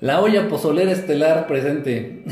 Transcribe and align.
La 0.00 0.20
olla 0.20 0.48
pozolera 0.48 0.92
estelar 0.92 1.46
presente. 1.46 2.24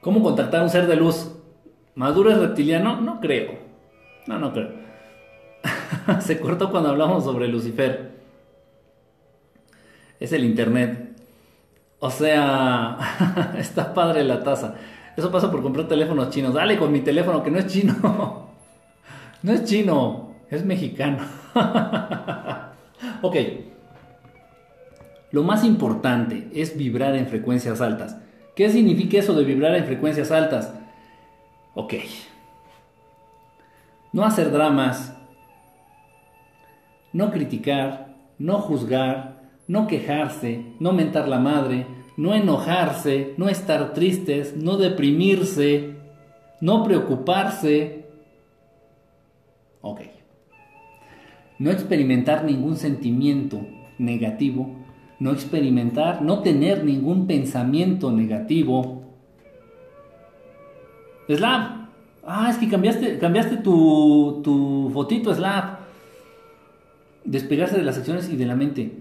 ¿Cómo 0.00 0.22
contactar 0.22 0.60
a 0.60 0.64
un 0.64 0.70
ser 0.70 0.86
de 0.86 0.96
luz? 0.96 1.32
¿Maduro 1.94 2.30
es 2.30 2.38
reptiliano? 2.38 3.00
No 3.00 3.20
creo. 3.20 3.52
No, 4.26 4.38
no 4.38 4.52
creo. 4.52 4.70
Se 6.20 6.40
cortó 6.40 6.70
cuando 6.70 6.90
hablamos 6.90 7.24
sobre 7.24 7.48
Lucifer. 7.48 8.12
Es 10.18 10.32
el 10.32 10.44
internet. 10.44 11.10
O 11.98 12.10
sea, 12.10 12.96
está 13.58 13.92
padre 13.92 14.24
la 14.24 14.42
taza. 14.42 14.76
Eso 15.16 15.30
pasa 15.30 15.50
por 15.50 15.62
comprar 15.62 15.86
teléfonos 15.88 16.30
chinos. 16.30 16.54
Dale 16.54 16.78
con 16.78 16.90
mi 16.90 17.00
teléfono 17.00 17.42
que 17.42 17.50
no 17.50 17.58
es 17.58 17.66
chino. 17.66 18.48
No 19.42 19.52
es 19.52 19.64
chino, 19.64 20.34
es 20.50 20.64
mexicano. 20.64 21.18
ok. 23.22 23.36
Lo 25.32 25.42
más 25.42 25.64
importante 25.64 26.48
es 26.54 26.76
vibrar 26.76 27.16
en 27.16 27.26
frecuencias 27.26 27.80
altas. 27.80 28.16
¿Qué 28.54 28.68
significa 28.68 29.18
eso 29.18 29.34
de 29.34 29.44
vibrar 29.44 29.74
en 29.74 29.86
frecuencias 29.86 30.30
altas? 30.30 30.72
Ok. 31.74 31.94
No 34.12 34.24
hacer 34.24 34.52
dramas, 34.52 35.16
no 37.14 37.30
criticar, 37.30 38.14
no 38.38 38.58
juzgar, 38.58 39.40
no 39.66 39.86
quejarse, 39.86 40.66
no 40.80 40.92
mentar 40.92 41.28
la 41.28 41.38
madre, 41.38 41.86
no 42.18 42.34
enojarse, 42.34 43.32
no 43.38 43.48
estar 43.48 43.94
tristes, 43.94 44.54
no 44.54 44.76
deprimirse, 44.76 45.96
no 46.60 46.84
preocuparse. 46.84 48.01
Ok. 49.82 50.00
No 51.58 51.70
experimentar 51.70 52.44
ningún 52.44 52.76
sentimiento 52.76 53.60
negativo, 53.98 54.74
no 55.18 55.32
experimentar, 55.32 56.22
no 56.22 56.40
tener 56.40 56.84
ningún 56.84 57.26
pensamiento 57.26 58.10
negativo. 58.10 59.02
Slav, 61.28 61.88
ah, 62.24 62.48
es 62.50 62.56
que 62.56 62.68
cambiaste, 62.68 63.18
cambiaste 63.18 63.58
tu, 63.58 64.40
tu 64.42 64.90
fotito, 64.92 65.34
Slav. 65.34 65.78
Despegarse 67.24 67.76
de 67.76 67.84
las 67.84 67.98
acciones 67.98 68.28
y 68.30 68.36
de 68.36 68.46
la 68.46 68.56
mente. 68.56 68.92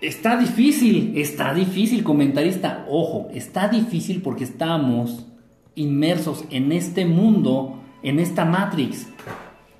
Está 0.00 0.36
difícil, 0.36 1.12
está 1.16 1.52
difícil, 1.54 2.02
comentarista. 2.02 2.86
Ojo, 2.88 3.28
está 3.32 3.68
difícil 3.68 4.22
porque 4.22 4.44
estamos 4.44 5.26
inmersos 5.74 6.44
en 6.50 6.72
este 6.72 7.04
mundo, 7.04 7.80
en 8.02 8.18
esta 8.20 8.44
Matrix. 8.44 9.13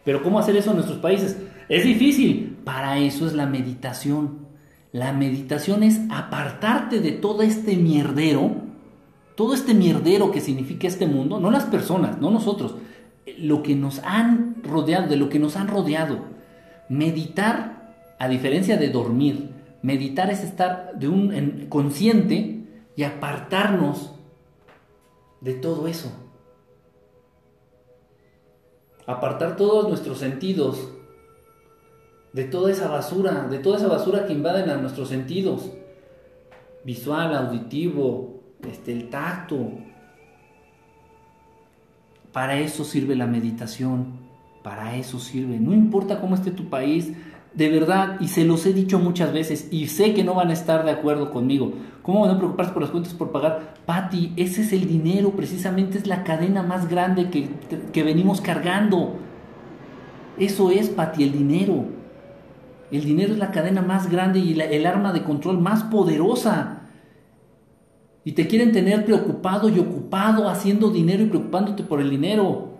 Pero 0.04 0.22
¿cómo 0.22 0.38
hacer 0.38 0.56
eso 0.56 0.70
en 0.70 0.76
nuestros 0.76 0.98
países? 0.98 1.38
Es 1.68 1.84
difícil. 1.84 2.58
Para 2.64 2.98
eso 2.98 3.26
es 3.26 3.32
la 3.32 3.46
meditación. 3.46 4.44
La 4.92 5.12
meditación 5.12 5.82
es 5.82 6.00
apartarte 6.08 7.00
de 7.00 7.12
todo 7.12 7.42
este 7.42 7.76
mierdero, 7.76 8.52
todo 9.34 9.54
este 9.54 9.74
mierdero 9.74 10.30
que 10.30 10.40
significa 10.40 10.86
este 10.86 11.06
mundo, 11.06 11.40
no 11.40 11.50
las 11.50 11.64
personas, 11.64 12.20
no 12.20 12.30
nosotros, 12.30 12.76
lo 13.38 13.64
que 13.64 13.74
nos 13.74 13.98
han 14.04 14.62
rodeado, 14.62 15.08
de 15.08 15.16
lo 15.16 15.28
que 15.28 15.40
nos 15.40 15.56
han 15.56 15.66
rodeado. 15.66 16.20
Meditar, 16.88 17.96
a 18.20 18.28
diferencia 18.28 18.76
de 18.76 18.90
dormir, 18.90 19.50
meditar 19.82 20.30
es 20.30 20.44
estar 20.44 20.92
de 20.94 21.08
un 21.08 21.66
consciente 21.68 22.64
y 22.94 23.02
apartarnos 23.02 24.14
de 25.40 25.54
todo 25.54 25.88
eso. 25.88 26.23
Apartar 29.06 29.56
todos 29.56 29.88
nuestros 29.88 30.18
sentidos 30.18 30.88
de 32.32 32.44
toda 32.44 32.72
esa 32.72 32.88
basura, 32.88 33.46
de 33.48 33.58
toda 33.58 33.78
esa 33.78 33.86
basura 33.86 34.26
que 34.26 34.32
invaden 34.32 34.68
a 34.68 34.76
nuestros 34.76 35.08
sentidos. 35.08 35.70
Visual, 36.84 37.34
auditivo, 37.34 38.40
este, 38.68 38.92
el 38.92 39.08
tacto. 39.08 39.70
Para 42.32 42.58
eso 42.58 42.84
sirve 42.84 43.14
la 43.14 43.26
meditación, 43.26 44.06
para 44.62 44.96
eso 44.96 45.20
sirve. 45.20 45.60
No 45.60 45.72
importa 45.72 46.20
cómo 46.20 46.34
esté 46.34 46.50
tu 46.50 46.68
país, 46.68 47.12
de 47.54 47.68
verdad, 47.68 48.16
y 48.20 48.28
se 48.28 48.44
los 48.44 48.66
he 48.66 48.72
dicho 48.72 48.98
muchas 48.98 49.32
veces, 49.32 49.68
y 49.70 49.86
sé 49.86 50.12
que 50.12 50.24
no 50.24 50.34
van 50.34 50.50
a 50.50 50.54
estar 50.54 50.84
de 50.84 50.90
acuerdo 50.90 51.30
conmigo. 51.30 51.74
¿Cómo 52.04 52.26
a 52.26 52.36
preocuparse 52.36 52.72
por 52.72 52.82
las 52.82 52.90
cuentas 52.90 53.14
por 53.14 53.32
pagar? 53.32 53.76
Patti, 53.86 54.34
ese 54.36 54.60
es 54.60 54.74
el 54.74 54.86
dinero, 54.86 55.30
precisamente 55.30 55.96
es 55.96 56.06
la 56.06 56.22
cadena 56.22 56.62
más 56.62 56.86
grande 56.86 57.30
que, 57.30 57.48
que 57.94 58.02
venimos 58.02 58.42
cargando. 58.42 59.14
Eso 60.38 60.70
es, 60.70 60.90
Patti, 60.90 61.24
el 61.24 61.32
dinero. 61.32 61.86
El 62.90 63.04
dinero 63.04 63.32
es 63.32 63.38
la 63.38 63.52
cadena 63.52 63.80
más 63.80 64.10
grande 64.10 64.38
y 64.38 64.52
el 64.52 64.84
arma 64.84 65.14
de 65.14 65.22
control 65.22 65.62
más 65.62 65.84
poderosa. 65.84 66.82
Y 68.22 68.32
te 68.32 68.48
quieren 68.48 68.72
tener 68.72 69.06
preocupado 69.06 69.70
y 69.70 69.78
ocupado 69.78 70.50
haciendo 70.50 70.90
dinero 70.90 71.22
y 71.22 71.28
preocupándote 71.28 71.84
por 71.84 72.02
el 72.02 72.10
dinero. 72.10 72.74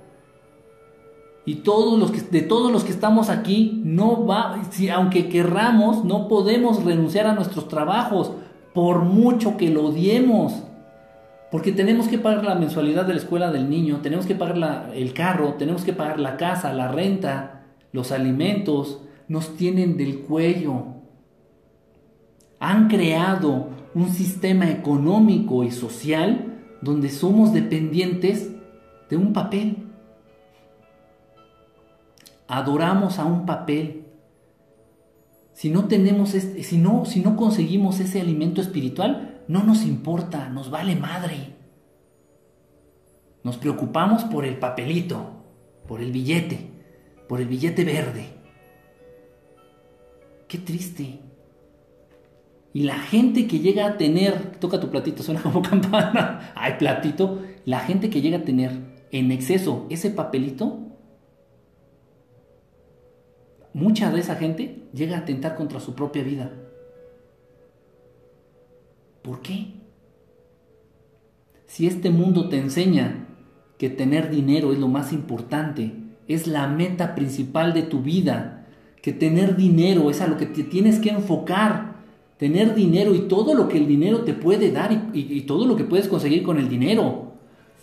Y 1.46 1.56
todos 1.56 1.98
los 1.98 2.10
que, 2.10 2.20
de 2.20 2.42
todos 2.42 2.70
los 2.70 2.84
que 2.84 2.92
estamos 2.92 3.30
aquí, 3.30 3.80
no 3.86 4.26
va, 4.26 4.62
si, 4.70 4.90
aunque 4.90 5.30
querramos, 5.30 6.04
no 6.04 6.28
podemos 6.28 6.84
renunciar 6.84 7.26
a 7.26 7.34
nuestros 7.34 7.68
trabajos, 7.68 8.32
por 8.74 9.00
mucho 9.00 9.56
que 9.56 9.70
lo 9.70 9.86
odiemos. 9.86 10.64
Porque 11.50 11.72
tenemos 11.72 12.08
que 12.08 12.18
pagar 12.18 12.44
la 12.44 12.56
mensualidad 12.56 13.06
de 13.06 13.14
la 13.14 13.20
escuela 13.20 13.50
del 13.50 13.70
niño, 13.70 14.00
tenemos 14.02 14.26
que 14.26 14.34
pagar 14.34 14.90
el 14.94 15.14
carro, 15.14 15.54
tenemos 15.54 15.84
que 15.84 15.92
pagar 15.92 16.18
la 16.18 16.36
casa, 16.36 16.72
la 16.72 16.88
renta, 16.88 17.62
los 17.92 18.12
alimentos, 18.12 19.00
nos 19.28 19.56
tienen 19.56 19.96
del 19.96 20.20
cuello. 20.20 20.86
Han 22.58 22.88
creado 22.88 23.68
un 23.94 24.10
sistema 24.10 24.68
económico 24.68 25.62
y 25.62 25.70
social 25.70 26.56
donde 26.82 27.08
somos 27.08 27.52
dependientes 27.52 28.50
de 29.08 29.16
un 29.16 29.32
papel 29.32 29.84
adoramos 32.48 33.18
a 33.18 33.24
un 33.24 33.46
papel. 33.46 34.03
Si 35.54 35.70
no 35.70 35.86
tenemos 35.86 36.30
si 36.30 36.78
no, 36.78 37.04
si 37.04 37.20
no 37.20 37.36
conseguimos 37.36 38.00
ese 38.00 38.20
alimento 38.20 38.60
espiritual, 38.60 39.42
no 39.48 39.62
nos 39.62 39.84
importa, 39.84 40.48
nos 40.48 40.70
vale 40.70 40.96
madre. 40.96 41.54
Nos 43.44 43.56
preocupamos 43.56 44.24
por 44.24 44.44
el 44.44 44.58
papelito, 44.58 45.30
por 45.86 46.00
el 46.00 46.10
billete, 46.10 46.70
por 47.28 47.40
el 47.40 47.46
billete 47.46 47.84
verde. 47.84 48.26
Qué 50.48 50.58
triste. 50.58 51.20
Y 52.72 52.82
la 52.82 52.98
gente 52.98 53.46
que 53.46 53.60
llega 53.60 53.86
a 53.86 53.96
tener, 53.96 54.56
toca 54.58 54.80
tu 54.80 54.90
platito, 54.90 55.22
suena 55.22 55.40
como 55.40 55.62
campana, 55.70 56.52
ay 56.56 56.74
platito, 56.78 57.42
la 57.64 57.78
gente 57.80 58.10
que 58.10 58.20
llega 58.20 58.38
a 58.38 58.44
tener 58.44 58.72
en 59.12 59.30
exceso 59.30 59.86
ese 59.90 60.10
papelito, 60.10 60.83
mucha 63.74 64.10
de 64.10 64.20
esa 64.20 64.36
gente 64.36 64.84
llega 64.94 65.16
a 65.16 65.20
atentar 65.20 65.56
contra 65.56 65.80
su 65.80 65.94
propia 65.94 66.22
vida. 66.22 66.50
¿Por 69.22 69.40
qué? 69.40 69.74
Si 71.66 71.86
este 71.86 72.10
mundo 72.10 72.48
te 72.48 72.58
enseña 72.58 73.26
que 73.78 73.90
tener 73.90 74.30
dinero 74.30 74.72
es 74.72 74.78
lo 74.78 74.88
más 74.88 75.12
importante, 75.12 75.92
es 76.28 76.46
la 76.46 76.68
meta 76.68 77.14
principal 77.14 77.74
de 77.74 77.82
tu 77.82 78.00
vida, 78.00 78.66
que 79.02 79.12
tener 79.12 79.56
dinero 79.56 80.08
es 80.08 80.20
a 80.20 80.26
lo 80.26 80.36
que 80.36 80.46
te 80.46 80.62
tienes 80.62 80.98
que 80.98 81.10
enfocar, 81.10 81.96
tener 82.38 82.74
dinero 82.74 83.14
y 83.14 83.28
todo 83.28 83.54
lo 83.54 83.68
que 83.68 83.78
el 83.78 83.86
dinero 83.86 84.22
te 84.22 84.34
puede 84.34 84.70
dar 84.70 85.10
y, 85.12 85.40
todo 85.42 85.66
lo 85.66 85.76
que 85.76 85.84
puedes 85.84 86.08
conseguir 86.08 86.42
con 86.42 86.58
el 86.58 86.68
dinero, 86.68 87.33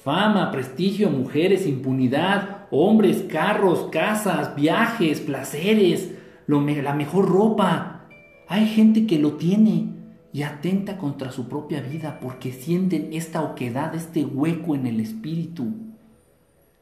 fama, 0.04 0.52
prestigio, 0.52 1.10
mujeres, 1.10 1.68
impunidad, 1.68 2.68
hombres, 2.72 3.24
carros, 3.30 3.90
casas, 3.92 4.56
viajes, 4.56 5.20
placeres, 5.20 6.12
la 6.48 6.94
mejor 6.94 7.30
ropa. 7.30 8.08
Hay 8.48 8.68
gente 8.68 9.06
que 9.06 9.20
lo 9.20 9.34
tiene 9.34 9.94
y 10.34 10.44
atenta 10.44 10.98
contra 10.98 11.32
su 11.32 11.48
propia 11.48 11.82
vida 11.82 12.20
porque 12.22 12.52
sienten 12.52 13.14
esta 13.14 13.42
oquedad, 13.42 13.94
este 13.96 14.26
hueco 14.26 14.76
en 14.76 14.88
el 14.88 15.00
espíritu. 15.00 15.74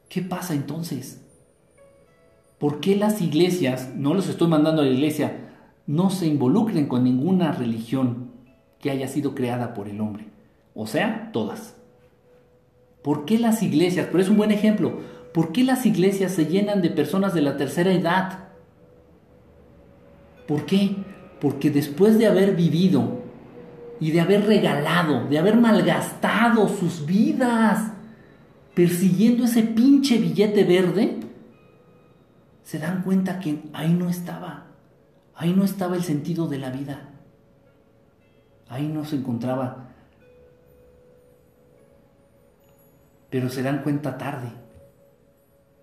¿Qué 0.08 0.22
pasa 0.22 0.54
entonces? 0.54 1.24
¿Por 2.58 2.80
qué 2.80 2.96
las 2.96 3.20
iglesias, 3.20 3.90
no 3.94 4.14
los 4.14 4.28
estoy 4.28 4.48
mandando 4.48 4.82
a 4.82 4.84
la 4.84 4.90
iglesia, 4.90 5.52
no 5.86 6.10
se 6.10 6.26
involucren 6.26 6.86
con 6.86 7.04
ninguna 7.04 7.52
religión 7.52 8.32
que 8.80 8.90
haya 8.90 9.08
sido 9.08 9.34
creada 9.34 9.72
por 9.74 9.88
el 9.88 10.00
hombre? 10.00 10.26
O 10.74 10.86
sea, 10.86 11.30
todas. 11.32 11.79
¿Por 13.02 13.24
qué 13.24 13.38
las 13.38 13.62
iglesias? 13.62 14.08
Pero 14.10 14.22
es 14.22 14.28
un 14.28 14.36
buen 14.36 14.50
ejemplo. 14.50 15.00
¿Por 15.32 15.52
qué 15.52 15.64
las 15.64 15.86
iglesias 15.86 16.32
se 16.32 16.46
llenan 16.46 16.82
de 16.82 16.90
personas 16.90 17.34
de 17.34 17.42
la 17.42 17.56
tercera 17.56 17.92
edad? 17.92 18.48
¿Por 20.46 20.66
qué? 20.66 20.96
Porque 21.40 21.70
después 21.70 22.18
de 22.18 22.26
haber 22.26 22.56
vivido 22.56 23.20
y 24.00 24.10
de 24.10 24.20
haber 24.20 24.46
regalado, 24.46 25.28
de 25.28 25.38
haber 25.38 25.56
malgastado 25.56 26.68
sus 26.68 27.06
vidas 27.06 27.92
persiguiendo 28.74 29.44
ese 29.44 29.62
pinche 29.62 30.18
billete 30.18 30.64
verde, 30.64 31.20
se 32.62 32.78
dan 32.78 33.02
cuenta 33.02 33.40
que 33.40 33.62
ahí 33.72 33.92
no 33.92 34.08
estaba, 34.08 34.66
ahí 35.34 35.52
no 35.52 35.64
estaba 35.64 35.96
el 35.96 36.02
sentido 36.02 36.46
de 36.48 36.58
la 36.58 36.70
vida, 36.70 37.10
ahí 38.68 38.86
no 38.88 39.04
se 39.04 39.16
encontraba. 39.16 39.89
Pero 43.30 43.48
se 43.48 43.62
dan 43.62 43.82
cuenta 43.82 44.18
tarde, 44.18 44.48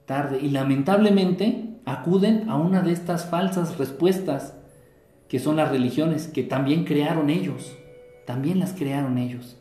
tarde, 0.05 0.39
y 0.41 0.49
lamentablemente 0.49 1.79
acuden 1.85 2.49
a 2.49 2.57
una 2.57 2.81
de 2.81 2.91
estas 2.91 3.29
falsas 3.29 3.77
respuestas 3.77 4.53
que 5.27 5.39
son 5.39 5.55
las 5.55 5.69
religiones, 5.69 6.27
que 6.27 6.43
también 6.43 6.83
crearon 6.83 7.29
ellos, 7.29 7.75
también 8.25 8.59
las 8.59 8.73
crearon 8.73 9.17
ellos. 9.17 9.57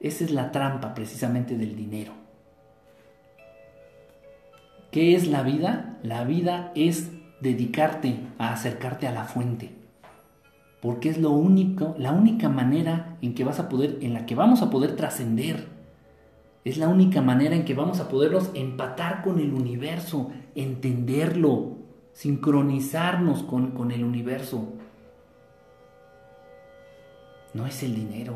Esa 0.00 0.24
es 0.24 0.32
la 0.32 0.50
trampa 0.50 0.94
precisamente 0.94 1.56
del 1.56 1.76
dinero. 1.76 2.12
¿Qué 4.90 5.14
es 5.14 5.28
la 5.28 5.42
vida? 5.42 5.98
La 6.02 6.24
vida 6.24 6.72
es 6.74 7.12
dedicarte 7.40 8.16
a 8.38 8.52
acercarte 8.52 9.06
a 9.06 9.12
la 9.12 9.24
fuente. 9.24 9.81
Porque 10.82 11.10
es 11.10 11.18
lo 11.18 11.30
único, 11.30 11.94
la 11.96 12.10
única 12.10 12.48
manera 12.48 13.16
en 13.22 13.34
que 13.34 13.44
vas 13.44 13.60
a 13.60 13.68
poder, 13.68 13.98
en 14.00 14.14
la 14.14 14.26
que 14.26 14.34
vamos 14.34 14.62
a 14.62 14.68
poder 14.68 14.96
trascender. 14.96 15.68
Es 16.64 16.76
la 16.76 16.88
única 16.88 17.22
manera 17.22 17.54
en 17.54 17.64
que 17.64 17.74
vamos 17.74 18.00
a 18.00 18.08
podernos 18.08 18.50
empatar 18.54 19.22
con 19.22 19.38
el 19.38 19.54
universo, 19.54 20.32
entenderlo, 20.56 21.76
sincronizarnos 22.12 23.44
con, 23.44 23.70
con 23.70 23.92
el 23.92 24.02
universo. 24.02 24.72
No 27.54 27.64
es 27.64 27.80
el 27.84 27.94
dinero. 27.94 28.34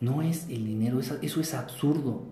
No 0.00 0.22
es 0.22 0.48
el 0.48 0.64
dinero, 0.64 1.00
eso 1.00 1.40
es 1.40 1.54
absurdo. 1.54 2.22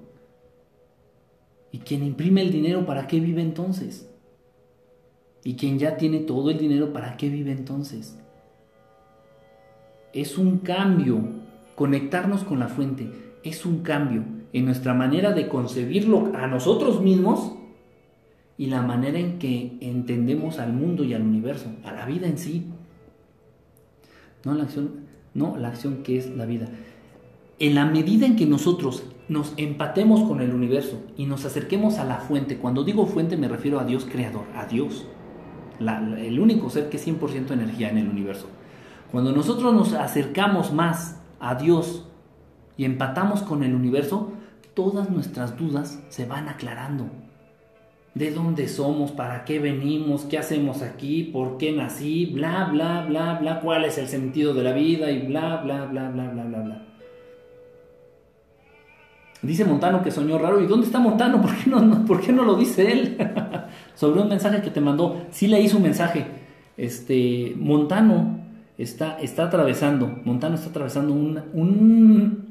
¿Y 1.70 1.80
quien 1.80 2.02
imprime 2.02 2.40
el 2.40 2.50
dinero, 2.50 2.86
para 2.86 3.06
qué 3.06 3.20
vive 3.20 3.42
entonces? 3.42 4.08
¿Y 5.48 5.54
quien 5.54 5.78
ya 5.78 5.96
tiene 5.96 6.18
todo 6.18 6.50
el 6.50 6.58
dinero, 6.58 6.92
para 6.92 7.16
qué 7.16 7.30
vive 7.30 7.52
entonces? 7.52 8.18
Es 10.12 10.36
un 10.36 10.58
cambio, 10.58 11.20
conectarnos 11.74 12.44
con 12.44 12.58
la 12.58 12.68
fuente, 12.68 13.10
es 13.42 13.64
un 13.64 13.78
cambio 13.78 14.24
en 14.52 14.66
nuestra 14.66 14.92
manera 14.92 15.32
de 15.32 15.48
concebirlo 15.48 16.32
a 16.34 16.48
nosotros 16.48 17.00
mismos 17.00 17.54
y 18.58 18.66
la 18.66 18.82
manera 18.82 19.18
en 19.18 19.38
que 19.38 19.78
entendemos 19.80 20.58
al 20.58 20.74
mundo 20.74 21.02
y 21.02 21.14
al 21.14 21.22
universo, 21.22 21.70
a 21.82 21.92
la 21.92 22.04
vida 22.04 22.26
en 22.26 22.36
sí. 22.36 22.66
No 24.44 24.52
la 24.52 24.64
acción, 24.64 25.06
no 25.32 25.56
la 25.56 25.68
acción 25.68 26.02
que 26.02 26.18
es 26.18 26.28
la 26.28 26.44
vida 26.44 26.68
en 27.58 27.74
la 27.74 27.86
medida 27.86 28.26
en 28.26 28.36
que 28.36 28.46
nosotros 28.46 29.02
nos 29.28 29.52
empatemos 29.56 30.22
con 30.22 30.40
el 30.40 30.54
universo 30.54 31.02
y 31.16 31.26
nos 31.26 31.44
acerquemos 31.44 31.98
a 31.98 32.04
la 32.04 32.18
fuente, 32.18 32.58
cuando 32.58 32.84
digo 32.84 33.06
fuente 33.06 33.36
me 33.36 33.48
refiero 33.48 33.80
a 33.80 33.84
Dios 33.84 34.06
creador, 34.10 34.44
a 34.54 34.66
Dios, 34.66 35.06
el 35.80 36.40
único 36.40 36.70
ser 36.70 36.88
que 36.88 36.96
es 36.96 37.06
100% 37.06 37.52
energía 37.52 37.90
en 37.90 37.98
el 37.98 38.08
universo. 38.08 38.48
Cuando 39.10 39.32
nosotros 39.32 39.72
nos 39.72 39.92
acercamos 39.94 40.72
más 40.72 41.20
a 41.40 41.54
Dios 41.54 42.06
y 42.76 42.84
empatamos 42.84 43.42
con 43.42 43.62
el 43.62 43.74
universo, 43.74 44.32
todas 44.74 45.10
nuestras 45.10 45.56
dudas 45.56 46.02
se 46.08 46.26
van 46.26 46.48
aclarando. 46.48 47.06
¿De 48.14 48.32
dónde 48.32 48.68
somos? 48.68 49.12
¿Para 49.12 49.44
qué 49.44 49.60
venimos? 49.60 50.22
¿Qué 50.24 50.38
hacemos 50.38 50.82
aquí? 50.82 51.24
¿Por 51.24 51.56
qué 51.56 51.72
nací? 51.72 52.26
Bla, 52.26 52.64
bla, 52.64 53.04
bla, 53.06 53.34
bla. 53.34 53.60
¿Cuál 53.60 53.84
es 53.84 53.96
el 53.98 54.08
sentido 54.08 54.54
de 54.54 54.64
la 54.64 54.72
vida? 54.72 55.10
Y 55.10 55.26
bla, 55.26 55.58
bla, 55.58 55.84
bla, 55.84 56.10
bla, 56.10 56.28
bla, 56.28 56.44
bla, 56.44 56.60
bla. 56.60 56.82
Dice 59.40 59.64
Montano 59.64 60.02
que 60.02 60.10
soñó 60.10 60.36
raro. 60.38 60.60
¿Y 60.60 60.66
dónde 60.66 60.86
está 60.86 60.98
Montano? 60.98 61.40
¿Por 61.40 61.54
qué 61.56 61.70
no, 61.70 62.04
por 62.04 62.20
qué 62.20 62.32
no 62.32 62.42
lo 62.42 62.56
dice 62.56 62.90
él? 62.90 63.16
Sobre 63.98 64.20
un 64.20 64.28
mensaje 64.28 64.62
que 64.62 64.70
te 64.70 64.80
mandó. 64.80 65.16
Sí 65.32 65.48
leí 65.48 65.68
su 65.68 65.80
mensaje. 65.80 66.24
Este, 66.76 67.52
Montano 67.56 68.38
está, 68.78 69.18
está 69.18 69.46
atravesando, 69.46 70.20
Montano 70.24 70.54
está 70.54 70.70
atravesando 70.70 71.12
un, 71.12 72.44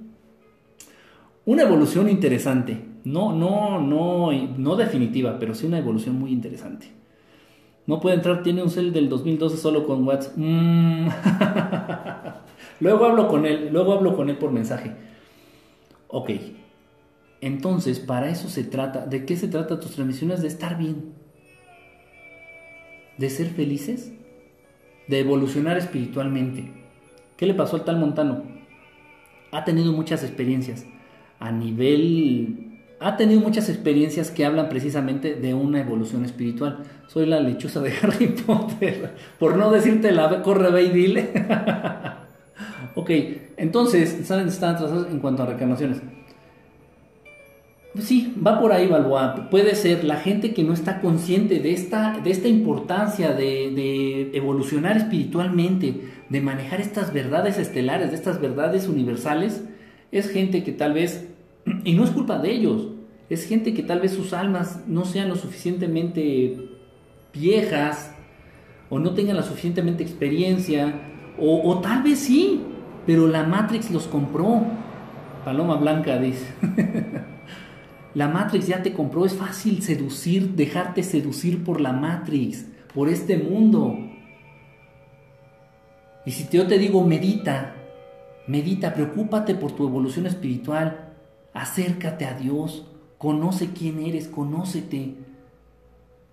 una 1.46 1.62
evolución 1.62 2.10
interesante. 2.10 2.84
No, 3.06 3.32
no, 3.32 3.80
no, 3.80 4.34
no 4.34 4.76
definitiva, 4.76 5.40
pero 5.40 5.56
sí 5.56 5.66
una 5.66 5.80
evolución 5.80 6.20
muy 6.20 6.34
interesante. 6.34 6.88
No 7.86 8.02
puede 8.02 8.18
entrar, 8.18 8.44
tiene 8.44 8.62
un 8.62 8.70
cel 8.70 8.92
del 8.92 9.08
2012 9.08 9.56
solo 9.56 9.88
con 9.88 10.06
WhatsApp. 10.06 10.34
Mm. 10.36 11.08
luego 12.82 13.06
hablo 13.06 13.30
con 13.30 13.46
él, 13.46 13.70
luego 13.72 13.94
hablo 13.94 14.18
con 14.18 14.30
él 14.30 14.38
por 14.38 14.52
mensaje. 14.52 14.92
Ok, 16.10 16.32
entonces, 17.40 18.00
para 18.00 18.30
eso 18.30 18.50
se 18.50 18.66
trata. 18.66 19.06
¿De 19.06 19.26
qué 19.26 19.38
se 19.38 19.48
trata 19.48 19.80
tus 19.80 19.92
transmisiones? 19.92 20.42
De 20.42 20.50
estar 20.50 20.78
bien. 20.78 21.27
De 23.18 23.30
ser 23.30 23.48
felices. 23.50 24.12
De 25.08 25.20
evolucionar 25.20 25.78
espiritualmente. 25.78 26.72
¿Qué 27.38 27.46
le 27.46 27.54
pasó 27.54 27.78
al 27.78 27.86
tal 27.86 27.98
Montano? 27.98 28.44
Ha 29.52 29.64
tenido 29.64 29.92
muchas 29.94 30.24
experiencias. 30.24 30.86
A 31.40 31.52
nivel... 31.52 32.64
Ha 33.00 33.16
tenido 33.16 33.42
muchas 33.42 33.70
experiencias 33.70 34.32
que 34.32 34.44
hablan 34.44 34.70
precisamente 34.70 35.36
de 35.36 35.54
una 35.54 35.80
evolución 35.80 36.26
espiritual. 36.26 36.84
Soy 37.08 37.28
la 37.28 37.40
lechuza 37.40 37.80
de 37.80 37.94
Harry 38.02 38.28
Potter. 38.28 39.14
Por 39.38 39.56
no 39.56 39.72
decirte 39.72 40.12
la 40.12 40.42
corre, 40.42 40.82
y 40.82 40.90
dile. 40.90 41.30
ok, 42.96 43.12
entonces, 43.58 44.26
¿saben? 44.26 44.48
Están 44.48 44.76
atrasados 44.76 45.12
en 45.12 45.20
cuanto 45.20 45.44
a 45.44 45.46
reclamaciones. 45.46 46.02
Pues 47.98 48.10
sí, 48.10 48.32
va 48.46 48.60
por 48.60 48.74
ahí, 48.74 48.86
Balboa. 48.86 49.50
Puede 49.50 49.74
ser 49.74 50.04
la 50.04 50.18
gente 50.18 50.54
que 50.54 50.64
no 50.64 50.72
está 50.72 51.02
consciente 51.02 51.60
de 51.60 51.74
esta, 51.74 52.20
de 52.20 52.30
esta 52.30 52.48
importancia 52.48 53.34
de, 53.34 54.30
evolucionar 54.38 54.98
espiritualmente, 54.98 56.04
de 56.30 56.42
manejar 56.42 56.80
estas 56.80 57.12
verdades 57.12 57.58
estelares, 57.58 58.12
de 58.12 58.16
estas 58.16 58.40
verdades 58.40 58.88
universales, 58.88 59.64
es 60.12 60.30
gente 60.30 60.64
que 60.64 60.74
tal 60.74 60.94
vez, 60.94 61.28
y 61.84 61.94
no 61.94 62.04
es 62.04 62.12
culpa 62.12 62.38
de 62.38 62.52
ellos, 62.52 62.90
es 63.32 63.48
gente 63.48 63.74
que 63.74 63.82
tal 63.82 64.00
vez 64.00 64.12
sus 64.12 64.32
almas 64.32 64.84
no 64.86 65.04
sean 65.04 65.28
lo 65.28 65.36
suficientemente 65.36 66.70
viejas, 67.34 68.14
o 68.92 69.00
no 69.00 69.16
tengan 69.16 69.38
la 69.38 69.44
suficientemente 69.44 70.04
experiencia, 70.04 71.02
o, 71.40 71.68
o 71.68 71.80
tal 71.80 72.04
vez 72.04 72.20
sí, 72.20 72.62
pero 73.08 73.28
la 73.28 73.42
Matrix 73.42 73.90
los 73.90 74.06
compró. 74.06 74.68
Paloma 75.44 75.78
Blanca 75.78 76.20
dice. 76.20 76.46
La 78.18 78.28
Matrix 78.28 78.66
ya 78.66 78.82
te 78.82 78.94
compró, 78.94 79.28
es 79.28 79.36
fácil 79.36 79.84
seducir, 79.84 80.56
dejarte 80.56 81.04
seducir 81.04 81.64
por 81.64 81.80
la 81.80 81.94
Matrix, 81.94 82.66
por 82.96 83.10
este 83.10 83.38
mundo. 83.38 83.96
Y 86.26 86.32
si 86.32 86.48
yo 86.52 86.66
te 86.66 86.80
digo 86.80 87.06
medita, 87.06 87.76
medita, 88.48 88.96
preocúpate 88.96 89.54
por 89.54 89.74
tu 89.74 89.88
evolución 89.88 90.26
espiritual, 90.26 91.14
acércate 91.54 92.26
a 92.26 92.34
Dios, 92.34 92.88
conoce 93.20 93.70
quién 93.72 94.00
eres, 94.00 94.28
conócete. 94.28 95.14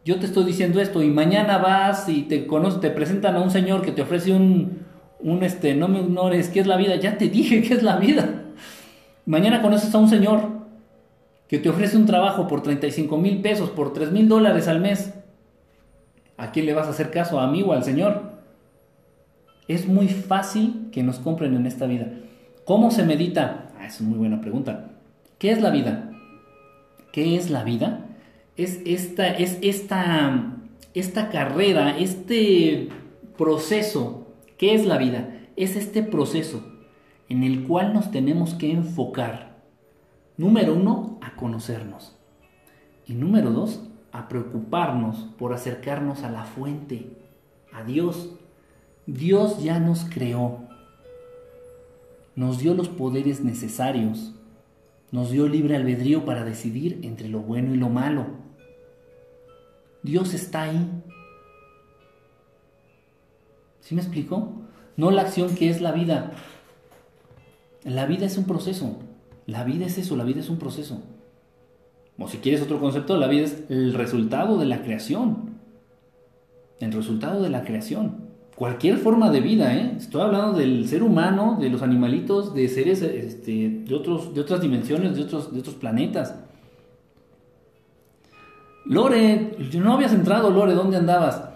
Yo 0.07 0.19
te 0.19 0.25
estoy 0.25 0.47
diciendo 0.47 0.81
esto 0.81 1.03
y 1.03 1.11
mañana 1.11 1.59
vas 1.59 2.09
y 2.09 2.23
te 2.23 2.47
conoce, 2.47 2.79
te 2.79 2.89
presentan 2.93 3.37
a 3.37 3.43
un 3.43 3.51
señor 3.51 3.83
que 3.83 3.93
te 3.93 4.01
ofrece 4.01 4.33
un, 4.33 4.87
un 5.21 5.43
este, 5.43 5.75
no 5.75 5.89
me 5.89 6.01
ignores, 6.01 6.49
¿qué 6.49 6.61
es 6.61 6.67
la 6.67 6.79
vida? 6.79 6.97
Ya 6.97 7.19
te 7.19 7.29
dije 7.29 7.61
qué 7.69 7.75
es 7.75 7.83
la 7.83 7.97
vida. 7.99 8.45
Mañana 9.27 9.61
conoces 9.61 9.95
a 9.95 9.99
un 9.99 10.09
señor 10.09 10.54
que 11.49 11.59
te 11.59 11.69
ofrece 11.69 11.97
un 11.97 12.07
trabajo 12.07 12.49
por 12.49 12.63
35 12.63 13.17
mil 13.19 13.41
pesos, 13.43 13.71
por 13.71 13.93
3 13.93 14.13
mil 14.13 14.29
dólares 14.29 14.69
al 14.69 14.81
mes, 14.81 15.15
¿a 16.37 16.51
quién 16.53 16.67
le 16.67 16.75
vas 16.75 16.87
a 16.87 16.91
hacer 16.91 17.11
caso? 17.11 17.41
¿A 17.41 17.51
mí 17.51 17.63
o 17.63 17.73
al 17.73 17.85
Señor? 17.85 18.35
Es 19.69 19.87
muy 19.87 20.09
fácil 20.09 20.89
que 20.93 21.03
nos 21.03 21.19
compren 21.19 21.55
en 21.55 21.67
esta 21.67 21.87
vida. 21.87 22.09
¿Cómo 22.65 22.91
se 22.91 23.05
medita? 23.05 23.71
Ah, 23.79 23.87
es 23.87 24.01
muy 24.01 24.19
buena 24.19 24.41
pregunta. 24.41 24.91
¿Qué 25.39 25.51
es 25.51 25.61
la 25.61 25.71
vida? 25.71 26.11
¿Qué 27.13 27.37
es 27.37 27.51
la 27.51 27.63
vida? 27.63 28.07
Es 28.57 28.81
esta, 28.87 29.29
es 29.29 29.59
esta, 29.63 30.57
esta 30.95 31.29
carrera, 31.31 31.97
este 31.99 32.89
proceso. 33.37 34.27
¿Qué 34.59 34.75
es 34.75 34.87
la 34.87 34.99
vida? 34.99 35.41
Es 35.57 35.77
este 35.77 36.03
proceso 36.03 36.65
en 37.29 37.43
el 37.43 37.65
cual 37.65 37.93
nos 37.95 38.11
tenemos 38.11 38.55
que 38.55 38.71
enfocar 38.71 39.54
Número 40.37 40.75
uno, 40.75 41.19
a 41.21 41.37
conocernos. 41.37 42.17
Y 43.07 43.15
número 43.15 43.51
dos, 43.51 43.81
a 44.13 44.29
preocuparnos 44.29 45.29
por 45.39 45.53
acercarnos 45.53 46.23
a 46.23 46.31
la 46.31 46.45
fuente, 46.45 47.19
a 47.73 47.85
Dios. 47.85 48.31
Dios 49.07 49.63
ya 49.63 49.79
nos 49.79 50.05
creó, 50.05 50.61
nos 52.37 52.59
dio 52.59 52.75
los 52.75 52.89
poderes 52.89 53.45
necesarios, 53.45 54.35
nos 55.13 55.31
dio 55.31 55.47
libre 55.47 55.77
albedrío 55.77 56.25
para 56.25 56.45
decidir 56.45 57.01
entre 57.03 57.29
lo 57.29 57.41
bueno 57.41 57.75
y 57.75 57.77
lo 57.77 57.91
malo. 57.91 58.27
Dios 60.03 60.35
está 60.35 60.63
ahí. 60.63 61.03
¿Sí 63.81 63.95
me 63.95 64.01
explico? 64.01 64.53
No 64.97 65.11
la 65.11 65.23
acción 65.23 65.55
que 65.55 65.71
es 65.71 65.81
la 65.81 65.93
vida. 65.93 66.33
La 67.85 68.07
vida 68.07 68.27
es 68.27 68.39
un 68.39 68.45
proceso. 68.45 68.99
La 69.47 69.65
vida 69.65 69.87
es 69.87 69.99
eso, 69.99 70.17
la 70.17 70.25
vida 70.25 70.41
es 70.41 70.49
un 70.49 70.59
proceso. 70.59 71.03
O 72.19 72.29
si 72.29 72.39
quieres 72.39 72.63
otro 72.63 72.81
concepto, 72.81 73.17
la 73.17 73.27
vida 73.27 73.45
es 73.45 73.65
el 73.69 73.95
resultado 73.95 74.59
de 74.59 74.67
la 74.67 74.83
creación. 74.83 75.55
El 76.81 76.93
resultado 76.93 77.43
de 77.43 77.51
la 77.51 77.65
creación. 77.65 78.25
Cualquier 78.55 78.99
forma 78.99 79.31
de 79.31 79.41
vida, 79.41 79.75
¿eh? 79.75 79.95
Estoy 79.97 80.21
hablando 80.21 80.57
del 80.57 80.87
ser 80.87 81.03
humano, 81.03 81.59
de 81.61 81.71
los 81.71 81.83
animalitos, 81.83 82.55
de 82.55 82.69
seres 82.69 83.03
este, 83.03 83.83
de, 83.85 83.95
otros, 83.95 84.33
de 84.33 84.41
otras 84.41 84.61
dimensiones, 84.61 85.17
de 85.17 85.23
otros, 85.23 85.53
de 85.53 85.59
otros 85.59 85.75
planetas. 85.75 86.37
Lore, 88.87 89.57
no 89.75 89.95
habías 89.95 90.13
entrado, 90.13 90.51
Lore, 90.51 90.75
¿dónde 90.75 90.99
andabas? 90.99 91.54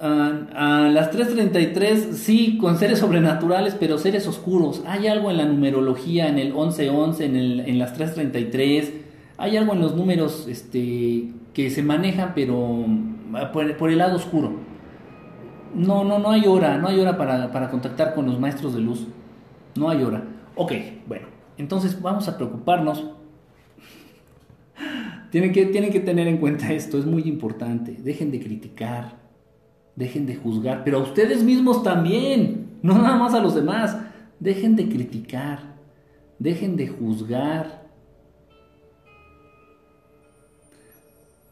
A 0.00 0.88
las 0.92 1.10
3.33, 1.10 2.12
sí, 2.12 2.56
con 2.58 2.78
seres 2.78 3.00
sobrenaturales, 3.00 3.74
pero 3.74 3.98
seres 3.98 4.26
oscuros. 4.26 4.82
Hay 4.86 5.08
algo 5.08 5.30
en 5.30 5.38
la 5.38 5.44
numerología, 5.44 6.28
en 6.28 6.38
el 6.38 6.54
11.11, 6.54 7.20
en, 7.22 7.36
el, 7.36 7.60
en 7.60 7.78
las 7.78 7.98
3.33. 7.98 8.92
Hay 9.38 9.56
algo 9.56 9.72
en 9.72 9.80
los 9.80 9.96
números 9.96 10.46
este, 10.48 11.32
que 11.52 11.70
se 11.70 11.82
manejan, 11.82 12.32
pero 12.34 12.84
ah, 13.34 13.50
por, 13.52 13.90
el 13.90 13.98
lado 13.98 14.16
oscuro. 14.16 14.52
No, 15.74 16.04
no, 16.04 16.18
no 16.18 16.30
hay 16.30 16.46
hora, 16.46 16.78
no 16.78 16.88
hay 16.88 16.98
hora 16.98 17.16
para, 17.16 17.50
para 17.52 17.70
contactar 17.70 18.14
con 18.14 18.26
los 18.26 18.38
maestros 18.38 18.74
de 18.74 18.80
luz. 18.80 19.06
No 19.74 19.90
hay 19.90 20.02
hora. 20.02 20.24
Ok, 20.54 20.72
bueno, 21.06 21.26
entonces 21.56 22.00
vamos 22.00 22.28
a 22.28 22.36
preocuparnos. 22.36 23.04
tienen, 25.30 25.52
que, 25.52 25.66
tienen 25.66 25.90
que 25.92 26.00
tener 26.00 26.28
en 26.28 26.38
cuenta 26.38 26.72
esto, 26.72 26.98
es 26.98 27.04
muy 27.04 27.22
importante. 27.22 27.92
Dejen 27.92 28.30
de 28.30 28.40
criticar 28.40 29.17
dejen 29.98 30.26
de 30.26 30.36
juzgar, 30.36 30.84
pero 30.84 30.98
a 30.98 31.02
ustedes 31.02 31.42
mismos 31.42 31.82
también, 31.82 32.78
no 32.82 32.94
nada 32.94 33.16
más 33.18 33.34
a 33.34 33.40
los 33.40 33.56
demás. 33.56 33.98
Dejen 34.38 34.76
de 34.76 34.88
criticar, 34.88 35.74
dejen 36.38 36.76
de 36.76 36.86
juzgar, 36.86 37.88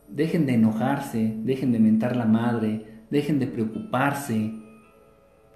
dejen 0.09 0.47
de 0.47 0.55
enojarse, 0.55 1.35
dejen 1.43 1.73
de 1.73 1.81
mentar 1.81 2.15
la 2.15 2.25
madre, 2.25 3.03
dejen 3.11 3.41
de 3.41 3.49
preocuparse, 3.49 4.53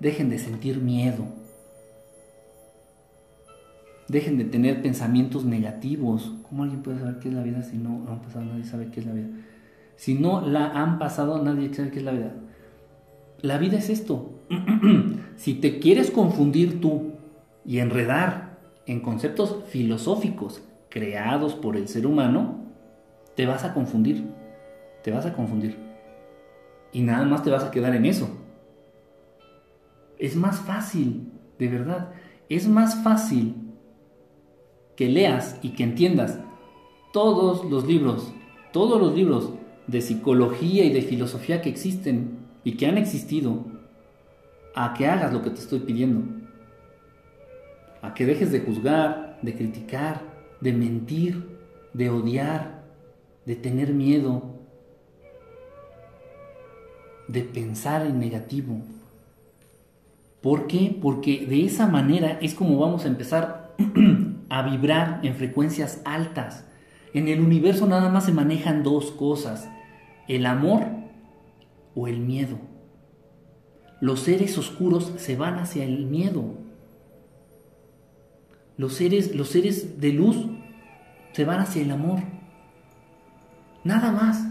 dejen 0.01 0.29
de 0.29 0.39
sentir 0.41 0.79
miedo, 0.79 1.27
dejen 4.09 4.37
de 4.37 4.47
tener 4.47 4.83
pensamientos 4.83 5.45
negativos. 5.45 6.35
¿Cómo 6.49 6.65
alguien 6.65 6.83
puede 6.83 6.99
saber 6.99 7.21
qué 7.21 7.29
es 7.29 7.35
la 7.35 7.45
vida 7.45 7.63
si 7.63 7.79
no 7.79 8.05
han 8.09 8.21
pasado? 8.21 8.47
Nadie 8.47 8.65
sabe 8.65 8.91
qué 8.91 8.99
es 8.99 9.07
la 9.07 9.13
vida. 9.13 9.29
Si 9.95 10.15
no 10.15 10.41
la 10.41 10.73
han 10.73 10.99
pasado, 10.99 11.41
nadie 11.41 11.73
sabe 11.73 11.93
qué 11.93 12.01
es 12.01 12.05
la 12.05 12.11
vida. 12.11 12.33
La 13.43 13.59
vida 13.59 13.79
es 13.79 13.89
esto. 13.89 14.31
si 15.37 15.55
te 15.55 15.79
quieres 15.79 16.11
confundir 16.11 16.81
tú 16.81 17.13
y 17.65 17.79
enredar 17.79 18.59
en 18.87 19.01
conceptos 19.01 19.65
filosóficos 19.69 20.63
creados 20.89 21.55
por 21.55 21.77
el 21.77 21.89
ser 21.89 22.07
humano, 22.07 22.65
te 23.37 23.47
vas 23.47 23.65
a 23.65 23.73
confundir. 23.73 24.27
Te 25.03 25.11
vas 25.11 25.25
a 25.25 25.33
confundir. 25.33 25.79
Y 26.93 27.01
nada 27.01 27.25
más 27.25 27.43
te 27.43 27.51
vas 27.51 27.65
a 27.65 27.71
quedar 27.71 27.95
en 27.95 28.05
eso. 28.05 28.29
Es 30.19 30.37
más 30.37 30.61
fácil, 30.61 31.33
de 31.59 31.69
verdad, 31.69 32.13
es 32.51 32.69
más 32.69 33.03
fácil 33.03 33.55
que 34.97 35.09
leas 35.09 35.59
y 35.63 35.71
que 35.71 35.85
entiendas 35.85 36.41
todos 37.13 37.65
los 37.71 37.87
libros, 37.87 38.35
todos 38.73 39.01
los 39.01 39.15
libros 39.15 39.55
de 39.87 40.03
psicología 40.03 40.85
y 40.85 40.93
de 40.93 41.01
filosofía 41.01 41.63
que 41.63 41.71
existen 41.71 42.40
y 42.65 42.73
que 42.73 42.87
han 42.87 42.99
existido 42.99 43.65
a 44.75 44.95
que 44.95 45.07
hagas 45.07 45.33
lo 45.33 45.43
que 45.43 45.51
te 45.51 45.61
estoy 45.61 45.81
pidiendo. 45.81 46.23
A 48.03 48.15
que 48.15 48.27
dejes 48.27 48.53
de 48.53 48.61
juzgar, 48.61 49.39
de 49.43 49.55
criticar, 49.55 50.23
de 50.61 50.73
mentir, 50.73 51.59
de 51.93 52.11
odiar, 52.11 52.83
de 53.47 53.57
tener 53.57 53.93
miedo, 53.93 54.61
de 57.29 57.43
pensar 57.43 58.07
en 58.07 58.19
negativo. 58.19 58.81
¿Por 60.41 60.67
qué? 60.67 60.97
Porque 61.01 61.47
de 61.47 61.65
esa 61.65 61.87
manera 61.87 62.39
es 62.41 62.55
como 62.55 62.79
vamos 62.79 63.05
a 63.05 63.09
empezar 63.09 63.75
a 64.49 64.63
vibrar 64.63 65.21
en 65.23 65.35
frecuencias 65.35 66.01
altas. 66.05 66.65
En 67.13 67.29
el 67.29 67.41
universo 67.41 67.87
nada 67.87 68.09
más 68.09 68.25
se 68.25 68.33
manejan 68.33 68.83
dos 68.83 69.11
cosas, 69.11 69.69
el 70.29 70.47
amor 70.47 71.00
o 71.95 72.07
el 72.09 72.21
miedo. 72.21 72.59
Los 74.01 74.21
seres 74.21 74.57
oscuros 74.57 75.13
se 75.17 75.37
van 75.37 75.59
hacia 75.59 75.85
el 75.85 76.07
miedo. 76.07 76.55
Los 78.77 78.95
seres, 78.95 79.35
los 79.35 79.49
seres 79.49 80.01
de 80.01 80.13
luz 80.13 80.47
se 81.33 81.45
van 81.45 81.61
hacia 81.61 81.83
el 81.83 81.91
amor. 81.91 82.21
Nada 83.85 84.11
más. 84.11 84.47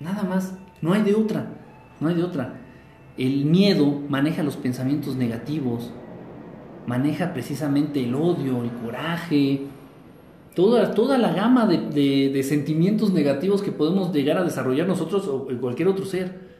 Nada 0.00 0.24
más. 0.24 0.54
No 0.80 0.92
hay 0.92 1.02
de 1.02 1.14
otra. 1.14 1.46
No 2.00 2.08
hay 2.08 2.16
de 2.16 2.24
otra. 2.24 2.62
El 3.16 3.44
miedo 3.44 4.00
maneja 4.08 4.42
los 4.42 4.56
pensamientos 4.56 5.16
negativos, 5.16 5.92
maneja 6.86 7.34
precisamente 7.34 8.02
el 8.02 8.14
odio, 8.14 8.62
el 8.62 8.70
coraje, 8.72 9.66
toda, 10.54 10.94
toda 10.94 11.18
la 11.18 11.32
gama 11.32 11.66
de, 11.66 12.42
sentimientos 12.42 13.12
negativos 13.12 13.62
que 13.62 13.72
podemos 13.72 14.12
llegar 14.12 14.38
a 14.38 14.44
desarrollar 14.44 14.86
nosotros 14.86 15.26
o 15.28 15.46
cualquier 15.60 15.88
otro 15.88 16.04
ser. 16.04 16.52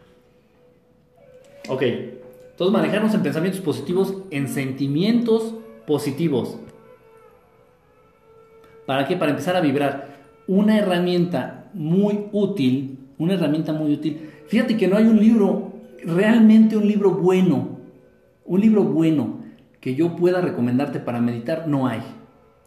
Ok, 1.68 1.82
entonces 1.82 2.72
manejarnos 2.72 3.14
en 3.14 3.22
pensamientos 3.22 3.61
positivos, 3.61 4.14
en 4.30 4.49
sentimientos 4.49 5.54
positivos. 5.87 6.58
¿Para 8.87 9.06
qué? 9.06 9.16
Para 9.16 9.30
empezar 9.30 9.56
a 9.56 9.61
vibrar. 9.61 10.12
Una 10.49 10.76
herramienta 10.76 11.70
muy 11.72 12.26
útil, 12.32 12.99
una 13.18 13.34
herramienta 13.34 13.72
muy 13.72 13.92
útil. 13.92 14.30
Fíjate 14.49 14.76
que 14.76 14.88
no 14.88 14.96
hay 14.96 15.04
un 15.04 15.20
libro, 15.20 15.72
realmente 16.04 16.76
un 16.76 16.87
libro 16.87 17.12
bueno, 17.12 17.78
un 18.44 18.61
libro 18.61 18.82
bueno 18.82 19.40
que 19.80 19.94
yo 19.94 20.16
pueda 20.16 20.40
recomendarte 20.40 20.99
para 20.99 21.20
meditar, 21.20 21.68
no 21.68 21.87
hay. 21.87 22.02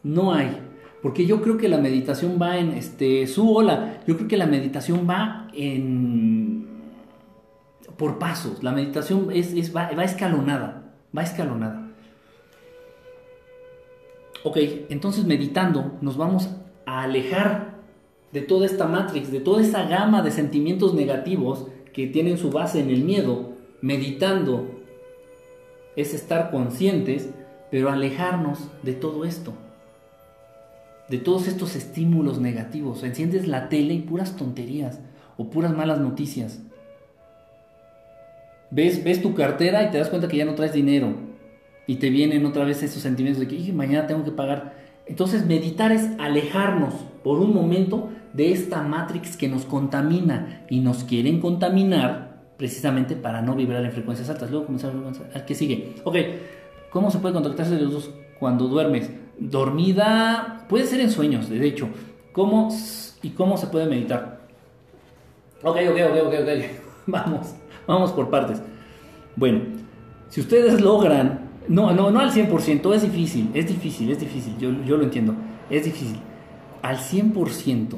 No 0.04 0.34
hay. 0.34 0.58
Porque 1.02 1.26
yo 1.26 1.42
creo 1.42 1.58
que 1.58 1.68
la 1.68 1.78
meditación 1.78 2.40
va 2.42 2.58
en, 2.58 2.72
este, 2.72 3.28
su 3.28 3.56
hola, 3.56 4.02
yo 4.08 4.16
creo 4.16 4.28
que 4.28 4.38
la 4.38 4.48
meditación 4.48 5.08
va 5.08 5.48
en, 5.54 6.68
por 7.98 8.18
pasos, 8.18 8.64
la 8.64 8.72
meditación 8.72 9.30
es, 9.32 9.76
va, 9.76 9.90
escalonada, 10.04 10.96
va 11.16 11.24
escalonada. 11.24 11.92
Ok, 14.44 14.58
entonces 14.90 15.26
meditando 15.26 15.98
nos 16.02 16.18
vamos 16.18 16.50
a 16.86 17.04
alejar 17.04 17.76
de 18.32 18.42
toda 18.42 18.66
esta 18.66 18.88
matrix, 18.88 19.32
de 19.32 19.40
toda 19.40 19.62
esa 19.62 19.86
gama 19.86 20.22
de 20.22 20.32
sentimientos 20.32 20.94
negativos 20.94 21.68
que 21.94 22.08
tienen 22.08 22.38
su 22.38 22.52
base 22.52 22.80
en 22.80 22.90
el 22.90 23.04
miedo. 23.04 23.54
Meditando 23.82 24.72
es 25.96 26.14
estar 26.14 26.52
conscientes, 26.52 27.30
pero 27.72 27.90
alejarnos 27.90 28.70
de 28.84 28.94
todo 28.94 29.26
esto 29.26 29.54
de 31.10 31.18
todos 31.18 31.48
estos 31.48 31.76
estímulos 31.76 32.40
negativos. 32.40 33.04
Enciendes 33.04 33.48
la 33.48 33.70
tele 33.70 33.94
y 33.94 34.02
puras 34.02 34.36
tonterías 34.36 35.00
o 35.38 35.50
puras 35.50 35.76
malas 35.76 36.00
noticias. 36.00 36.60
Ves, 38.72 39.04
ves 39.04 39.22
tu 39.22 39.34
cartera 39.36 39.84
y 39.84 39.92
te 39.92 39.98
das 39.98 40.10
cuenta 40.10 40.28
que 40.28 40.38
ya 40.38 40.46
no 40.46 40.56
traes 40.56 40.74
dinero. 40.74 41.14
Y 41.88 41.98
te 41.98 42.10
vienen 42.10 42.46
otra 42.46 42.66
vez 42.66 42.82
esos 42.82 43.04
sentimientos 43.04 43.40
de 43.40 43.48
que 43.48 43.74
mañana 43.74 44.08
tengo 44.08 44.24
que 44.24 44.32
pagar. 44.32 44.74
Entonces 45.06 45.46
meditar 45.46 45.92
es 45.92 46.10
alejarnos 46.18 46.94
por 47.24 47.40
un 47.40 47.54
momento 47.54 48.10
de 48.34 48.52
esta 48.52 48.82
matrix 48.82 49.38
que 49.38 49.48
nos 49.48 49.66
contamina 49.66 50.66
y 50.70 50.80
nos 50.80 51.04
quieren 51.04 51.40
contaminar 51.40 52.36
precisamente 52.58 53.16
para 53.16 53.42
no 53.42 53.56
vibrar 53.56 53.86
en 53.86 53.92
frecuencias 53.92 54.30
altas. 54.30 54.50
Luego 54.50 54.66
comenzamos 54.66 55.20
a... 55.36 55.46
¿Qué 55.46 55.54
sigue? 55.54 55.94
Ok, 56.04 56.16
¿cómo 56.90 57.12
se 57.12 57.20
puede 57.20 57.36
contactarse 57.36 57.76
de 57.76 57.82
los 57.82 57.94
dos 57.94 58.10
cuando 58.40 58.68
duermes? 58.68 59.12
Dormida, 59.38 60.66
puede 60.70 60.86
ser 60.86 61.00
en 61.00 61.12
sueños, 61.12 61.50
de 61.50 61.66
hecho. 61.66 61.90
¿Cómo 62.32 62.70
y 63.22 63.30
cómo 63.30 63.58
se 63.58 63.68
puede 63.68 63.86
meditar? 63.86 64.42
Ok, 65.64 65.78
ok, 65.90 65.98
ok, 66.12 66.28
ok, 66.28 66.34
ok. 66.42 66.50
Vamos, 67.08 67.54
vamos 67.86 68.12
por 68.14 68.32
partes. 68.32 68.62
Bueno, 69.36 69.62
si 70.30 70.42
ustedes 70.42 70.82
logran, 70.82 71.52
no, 71.68 71.92
no, 71.92 72.10
no 72.10 72.20
al 72.20 72.32
100%, 72.32 72.96
es 72.96 73.04
difícil, 73.04 73.52
es 73.54 73.68
difícil, 73.68 74.10
es 74.10 74.20
difícil, 74.20 74.58
yo, 74.58 74.72
yo 74.84 74.98
lo 74.98 75.04
entiendo, 75.04 75.36
es 75.70 75.86
difícil. 75.86 76.20
Al 76.82 76.98
100% 76.98 77.96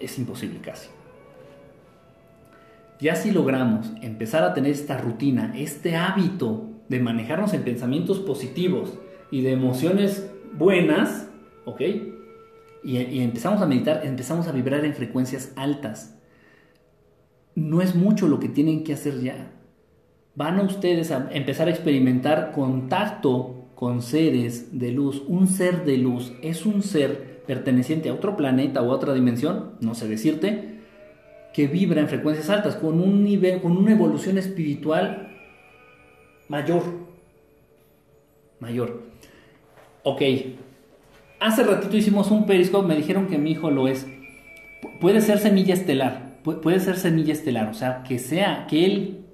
es 0.00 0.18
imposible 0.18 0.60
casi. 0.60 0.88
Ya 3.00 3.14
si 3.14 3.30
logramos 3.30 3.90
empezar 4.00 4.44
a 4.44 4.54
tener 4.54 4.72
esta 4.72 4.96
rutina, 4.96 5.52
este 5.54 5.96
hábito 5.96 6.64
de 6.88 7.00
manejarnos 7.00 7.52
en 7.52 7.62
pensamientos 7.62 8.18
positivos, 8.18 8.94
y 9.30 9.42
de 9.42 9.52
emociones 9.52 10.30
buenas, 10.56 11.28
¿ok? 11.64 11.80
Y, 12.84 13.20
empezamos 13.20 13.60
a 13.60 13.66
meditar, 13.66 14.02
empezamos 14.04 14.46
a 14.48 14.52
vibrar 14.52 14.84
en 14.84 14.94
frecuencias 14.94 15.52
altas. 15.56 16.18
No 17.54 17.82
es 17.82 17.94
mucho 17.94 18.28
lo 18.28 18.38
que 18.38 18.48
tienen 18.48 18.84
que 18.84 18.94
hacer 18.94 19.20
ya. 19.20 19.52
Van 20.34 20.58
a 20.58 20.62
ustedes 20.62 21.10
a 21.10 21.28
empezar 21.32 21.66
a 21.68 21.72
experimentar 21.72 22.52
contacto 22.52 23.66
con 23.74 24.02
seres 24.02 24.78
de 24.78 24.92
luz. 24.92 25.22
Un 25.26 25.48
ser 25.48 25.84
de 25.84 25.98
luz 25.98 26.32
es 26.42 26.64
un 26.64 26.82
ser 26.82 27.42
perteneciente 27.46 28.08
a 28.08 28.14
otro 28.14 28.36
planeta 28.36 28.82
o 28.82 28.92
a 28.92 28.94
otra 28.94 29.14
dimensión, 29.14 29.72
no 29.80 29.94
sé 29.94 30.06
decirte, 30.06 30.78
que 31.52 31.66
vibra 31.66 32.00
en 32.00 32.08
frecuencias 32.08 32.50
altas, 32.50 32.76
con 32.76 33.00
un 33.00 33.24
nivel, 33.24 33.60
con 33.60 33.76
una 33.76 33.92
evolución 33.92 34.38
espiritual 34.38 35.36
mayor. 36.48 36.82
Mayor. 38.60 39.07
Ok. 40.02 40.22
Hace 41.40 41.62
ratito 41.64 41.96
hicimos 41.96 42.30
un 42.30 42.46
periscope, 42.46 42.88
me 42.88 42.96
dijeron 42.96 43.26
que 43.26 43.38
mi 43.38 43.52
hijo 43.52 43.70
lo 43.70 43.88
es. 43.88 44.06
Puede 45.00 45.20
ser 45.20 45.38
semilla 45.38 45.74
estelar, 45.74 46.40
puede 46.42 46.80
ser 46.80 46.96
semilla 46.96 47.32
estelar, 47.32 47.68
o 47.68 47.74
sea, 47.74 48.02
que 48.02 48.18
sea, 48.18 48.66
que 48.68 48.84
él 48.84 49.24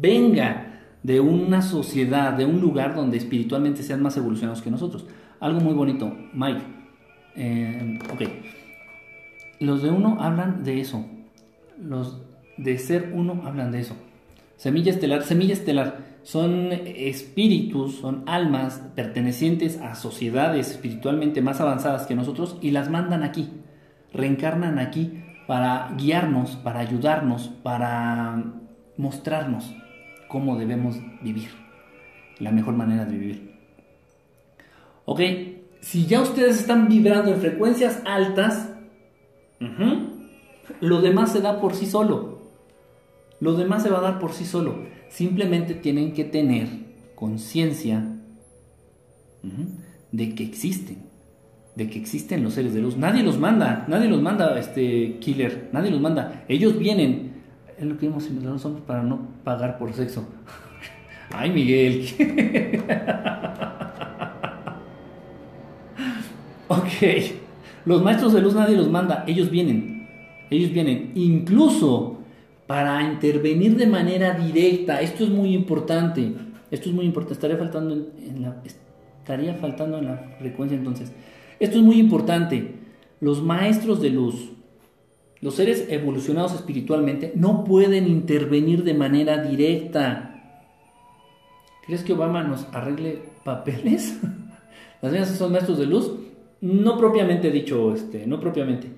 venga 0.00 0.80
de 1.02 1.20
una 1.20 1.62
sociedad, 1.62 2.32
de 2.32 2.44
un 2.46 2.60
lugar 2.60 2.94
donde 2.94 3.18
espiritualmente 3.18 3.82
sean 3.82 4.02
más 4.02 4.16
evolucionados 4.16 4.62
que 4.62 4.70
nosotros. 4.70 5.06
Algo 5.38 5.60
muy 5.60 5.74
bonito, 5.74 6.16
Mike. 6.32 6.62
Eh, 7.36 7.98
ok. 8.12 8.22
Los 9.60 9.82
de 9.82 9.90
uno 9.90 10.16
hablan 10.20 10.64
de 10.64 10.80
eso. 10.80 11.04
Los 11.80 12.20
de 12.56 12.78
ser 12.78 13.12
uno 13.14 13.42
hablan 13.44 13.70
de 13.70 13.80
eso. 13.80 13.96
Semilla 14.56 14.92
estelar, 14.92 15.22
semilla 15.22 15.52
estelar. 15.52 16.13
Son 16.24 16.72
espíritus, 16.72 17.96
son 17.96 18.24
almas 18.26 18.82
pertenecientes 18.94 19.78
a 19.80 19.94
sociedades 19.94 20.70
espiritualmente 20.70 21.42
más 21.42 21.60
avanzadas 21.60 22.06
que 22.06 22.14
nosotros 22.14 22.56
y 22.62 22.70
las 22.70 22.88
mandan 22.90 23.22
aquí. 23.22 23.50
Reencarnan 24.12 24.78
aquí 24.78 25.22
para 25.46 25.94
guiarnos, 25.98 26.56
para 26.56 26.80
ayudarnos, 26.80 27.48
para 27.62 28.42
mostrarnos 28.96 29.70
cómo 30.28 30.56
debemos 30.56 30.96
vivir, 31.20 31.50
la 32.38 32.50
mejor 32.52 32.74
manera 32.74 33.04
de 33.04 33.18
vivir. 33.18 33.60
Ok, 35.04 35.20
si 35.80 36.06
ya 36.06 36.22
ustedes 36.22 36.58
están 36.58 36.88
vibrando 36.88 37.34
en 37.34 37.40
frecuencias 37.40 38.00
altas, 38.06 38.72
lo 40.80 41.02
demás 41.02 41.32
se 41.32 41.42
da 41.42 41.60
por 41.60 41.74
sí 41.74 41.84
solo. 41.84 42.38
Lo 43.40 43.52
demás 43.52 43.82
se 43.82 43.90
va 43.90 43.98
a 43.98 44.02
dar 44.02 44.18
por 44.18 44.32
sí 44.32 44.46
solo. 44.46 44.86
Simplemente 45.14 45.74
tienen 45.74 46.12
que 46.12 46.24
tener 46.24 46.66
conciencia 47.14 48.04
de 50.10 50.34
que 50.34 50.42
existen. 50.42 51.04
De 51.76 51.88
que 51.88 52.00
existen 52.00 52.42
los 52.42 52.54
seres 52.54 52.74
de 52.74 52.80
luz. 52.80 52.96
Nadie 52.96 53.22
los 53.22 53.38
manda. 53.38 53.84
Nadie 53.86 54.08
los 54.08 54.20
manda, 54.20 54.58
este 54.58 55.18
killer. 55.20 55.68
Nadie 55.72 55.92
los 55.92 56.00
manda. 56.00 56.44
Ellos 56.48 56.76
vienen 56.76 57.34
es 57.78 57.84
lo 57.84 57.96
que 57.96 58.06
en 58.06 58.44
los 58.44 58.64
hombres 58.64 58.84
para 58.84 59.04
no 59.04 59.28
pagar 59.44 59.78
por 59.78 59.92
sexo. 59.92 60.26
Ay, 61.30 61.50
Miguel. 61.50 62.08
ok. 66.66 66.88
Los 67.84 68.02
maestros 68.02 68.32
de 68.32 68.40
luz 68.40 68.56
nadie 68.56 68.76
los 68.76 68.90
manda, 68.90 69.22
ellos 69.28 69.48
vienen. 69.48 70.08
Ellos 70.50 70.72
vienen. 70.72 71.12
Incluso 71.14 72.23
para 72.66 73.02
intervenir 73.02 73.76
de 73.76 73.86
manera 73.86 74.34
directa. 74.34 75.00
Esto 75.00 75.24
es 75.24 75.30
muy 75.30 75.54
importante. 75.54 76.34
Esto 76.70 76.88
es 76.88 76.94
muy 76.94 77.04
importante. 77.04 77.34
Estaría 77.34 77.56
faltando 77.56 77.94
en, 77.94 78.42
la, 78.42 78.62
estaría 78.64 79.54
faltando 79.54 79.98
en 79.98 80.06
la 80.06 80.36
frecuencia 80.38 80.76
entonces. 80.76 81.12
Esto 81.60 81.78
es 81.78 81.84
muy 81.84 81.98
importante. 81.98 82.74
Los 83.20 83.42
maestros 83.42 84.00
de 84.02 84.10
luz 84.10 84.54
los 85.44 85.56
seres 85.56 85.88
evolucionados 85.90 86.54
espiritualmente 86.54 87.34
no 87.36 87.64
pueden 87.64 88.08
intervenir 88.08 88.82
de 88.82 88.94
manera 88.94 89.42
directa. 89.42 90.62
¿Crees 91.84 92.02
que 92.02 92.14
Obama 92.14 92.42
nos 92.42 92.66
arregle 92.72 93.18
papeles? 93.44 94.18
Las 95.02 95.28
son 95.36 95.52
maestros 95.52 95.76
de 95.76 95.84
luz. 95.84 96.14
No 96.62 96.96
propiamente 96.96 97.50
dicho, 97.50 97.94
este, 97.94 98.26
no 98.26 98.40
propiamente. 98.40 98.88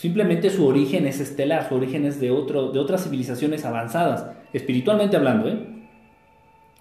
Simplemente 0.00 0.48
su 0.48 0.66
origen 0.66 1.06
es 1.06 1.20
estelar, 1.20 1.68
su 1.68 1.74
origen 1.74 2.06
es 2.06 2.18
de, 2.18 2.30
otro, 2.30 2.72
de 2.72 2.78
otras 2.78 3.04
civilizaciones 3.04 3.66
avanzadas, 3.66 4.34
espiritualmente 4.54 5.14
hablando, 5.14 5.46
¿eh? 5.46 5.58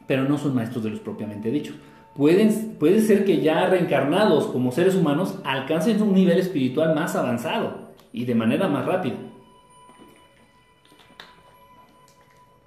Pero 0.08 0.23
no 0.23 0.38
son 0.38 0.55
maestros 0.55 0.86
de 0.86 0.91
luz 0.91 1.01
propiamente 1.01 1.51
dichos. 1.51 1.75
Puede 2.15 3.01
ser 3.01 3.25
que 3.25 3.41
ya 3.41 3.65
reencarnados 3.65 4.47
como 4.47 4.71
seres 4.71 4.95
humanos 4.95 5.38
alcancen 5.43 6.01
un 6.01 6.13
nivel 6.13 6.39
espiritual 6.39 6.95
más 6.95 7.13
avanzado 7.17 7.91
y 8.13 8.23
de 8.23 8.36
manera 8.36 8.69
más 8.69 8.86
rápida. 8.86 9.17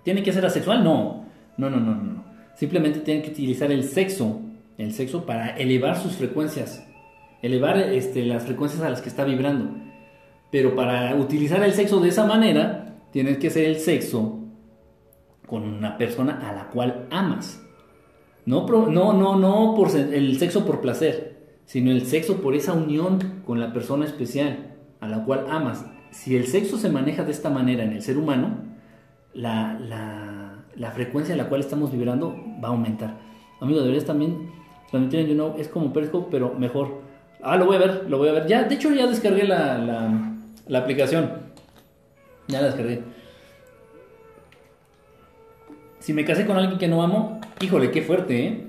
¿Tiene 0.02 0.22
que 0.22 0.34
ser 0.34 0.44
asexual? 0.44 0.84
No. 0.84 1.24
No, 1.56 1.70
no, 1.70 1.80
no, 1.80 1.94
no. 1.94 2.24
Simplemente 2.56 3.00
tiene 3.00 3.22
que 3.22 3.30
utilizar 3.30 3.72
el 3.72 3.84
sexo, 3.84 4.42
el 4.76 4.92
sexo 4.92 5.24
para 5.24 5.56
elevar 5.56 5.96
sus 5.96 6.12
frecuencias, 6.12 6.86
elevar 7.40 7.78
este, 7.78 8.26
las 8.26 8.44
frecuencias 8.44 8.82
a 8.82 8.90
las 8.90 9.00
que 9.00 9.08
está 9.08 9.24
vibrando. 9.24 9.91
Pero 10.52 10.76
para 10.76 11.16
utilizar 11.16 11.60
el 11.64 11.72
sexo 11.72 11.98
de 11.98 12.10
esa 12.10 12.26
manera, 12.26 13.00
tienes 13.10 13.38
que 13.38 13.50
ser 13.50 13.64
el 13.64 13.76
sexo 13.76 14.38
con 15.48 15.64
una 15.64 15.98
persona 15.98 16.48
a 16.48 16.52
la 16.52 16.68
cual 16.68 17.08
amas. 17.10 17.60
No, 18.44 18.66
no, 18.68 19.12
no, 19.12 19.36
no 19.36 19.74
por 19.74 19.90
el 19.96 20.38
sexo 20.38 20.64
por 20.64 20.80
placer, 20.80 21.58
sino 21.64 21.90
el 21.90 22.06
sexo 22.06 22.40
por 22.42 22.54
esa 22.54 22.74
unión 22.74 23.42
con 23.46 23.60
la 23.60 23.72
persona 23.72 24.04
especial 24.04 24.76
a 25.00 25.08
la 25.08 25.24
cual 25.24 25.46
amas, 25.48 25.84
si 26.10 26.36
el 26.36 26.46
sexo 26.46 26.76
se 26.76 26.90
maneja 26.90 27.24
de 27.24 27.32
esta 27.32 27.50
manera 27.50 27.82
en 27.82 27.92
el 27.92 28.02
ser 28.02 28.18
humano, 28.18 28.58
la, 29.34 29.78
la, 30.76 30.90
frecuencia 30.90 31.34
a 31.34 31.38
la 31.38 31.48
cual 31.48 31.60
estamos 31.60 31.90
vibrando 31.90 32.36
va 32.62 32.68
a 32.68 32.70
aumentar. 32.72 33.16
Amigo, 33.60 33.80
deberías 33.80 34.04
también 34.04 34.50
transmitir 34.90 35.20
en 35.20 35.28
YouNow, 35.28 35.54
es 35.58 35.68
como 35.68 35.92
Periscope, 35.92 36.28
pero 36.30 36.54
mejor. 36.54 37.00
Ah, 37.42 37.56
lo 37.56 37.64
voy 37.66 37.76
a 37.76 37.78
ver, 37.78 38.04
lo 38.08 38.18
voy 38.18 38.28
a 38.28 38.32
ver. 38.32 38.46
Ya, 38.46 38.64
de 38.64 38.74
hecho, 38.74 38.92
ya 38.92 39.06
descargué 39.06 39.44
la, 39.44 39.78
la, 39.78 40.31
la 40.66 40.80
aplicación. 40.80 41.30
Ya 42.48 42.60
la 42.60 42.66
descargué. 42.66 43.02
Si 46.00 46.12
me 46.12 46.24
casé 46.24 46.46
con 46.46 46.56
alguien 46.56 46.78
que 46.78 46.88
no 46.88 47.02
amo, 47.02 47.40
híjole, 47.60 47.90
qué 47.90 48.02
fuerte, 48.02 48.46
¿eh? 48.46 48.66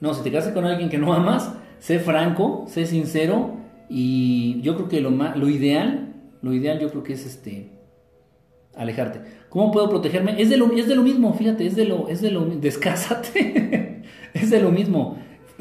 No, 0.00 0.14
si 0.14 0.22
te 0.22 0.30
casas 0.30 0.52
con 0.52 0.64
alguien 0.64 0.88
que 0.88 0.98
no 0.98 1.12
amas, 1.12 1.52
sé 1.78 1.98
franco, 1.98 2.64
sé 2.68 2.86
sincero 2.86 3.56
y 3.88 4.60
yo 4.62 4.76
creo 4.76 4.88
que 4.88 5.00
lo, 5.00 5.10
lo 5.10 5.48
ideal, 5.48 6.14
lo 6.42 6.52
ideal 6.52 6.78
yo 6.78 6.90
creo 6.90 7.02
que 7.02 7.14
es 7.14 7.26
este 7.26 7.70
alejarte. 8.76 9.20
¿Cómo 9.48 9.70
puedo 9.70 9.88
protegerme? 9.88 10.40
Es 10.40 10.50
de 10.50 10.56
lo, 10.56 10.72
es 10.72 10.88
de 10.88 10.94
lo 10.94 11.02
mismo, 11.02 11.32
fíjate, 11.34 11.66
es 11.66 11.76
de 11.76 11.86
lo, 11.86 12.08
es 12.08 12.20
de 12.20 12.30
lo, 12.30 12.44
descásate, 12.44 14.02
es 14.34 14.50
de 14.50 14.60
lo 14.60 14.70
mismo. 14.70 15.18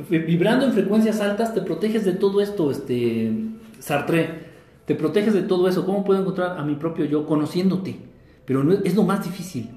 Vibrando 0.09 0.65
en 0.65 0.73
frecuencias 0.73 1.21
altas 1.21 1.53
te 1.53 1.61
proteges 1.61 2.03
de 2.03 2.13
todo 2.13 2.41
esto, 2.41 2.71
este, 2.71 3.31
Sartre, 3.79 4.52
te 4.85 4.95
proteges 4.95 5.33
de 5.33 5.43
todo 5.43 5.67
eso. 5.67 5.85
¿Cómo 5.85 6.03
puedo 6.03 6.21
encontrar 6.21 6.57
a 6.57 6.63
mi 6.63 6.75
propio 6.75 7.05
yo? 7.05 7.25
Conociéndote. 7.25 7.97
Pero 8.45 8.63
no, 8.63 8.73
es 8.73 8.95
lo 8.95 9.03
más 9.03 9.23
difícil. 9.23 9.69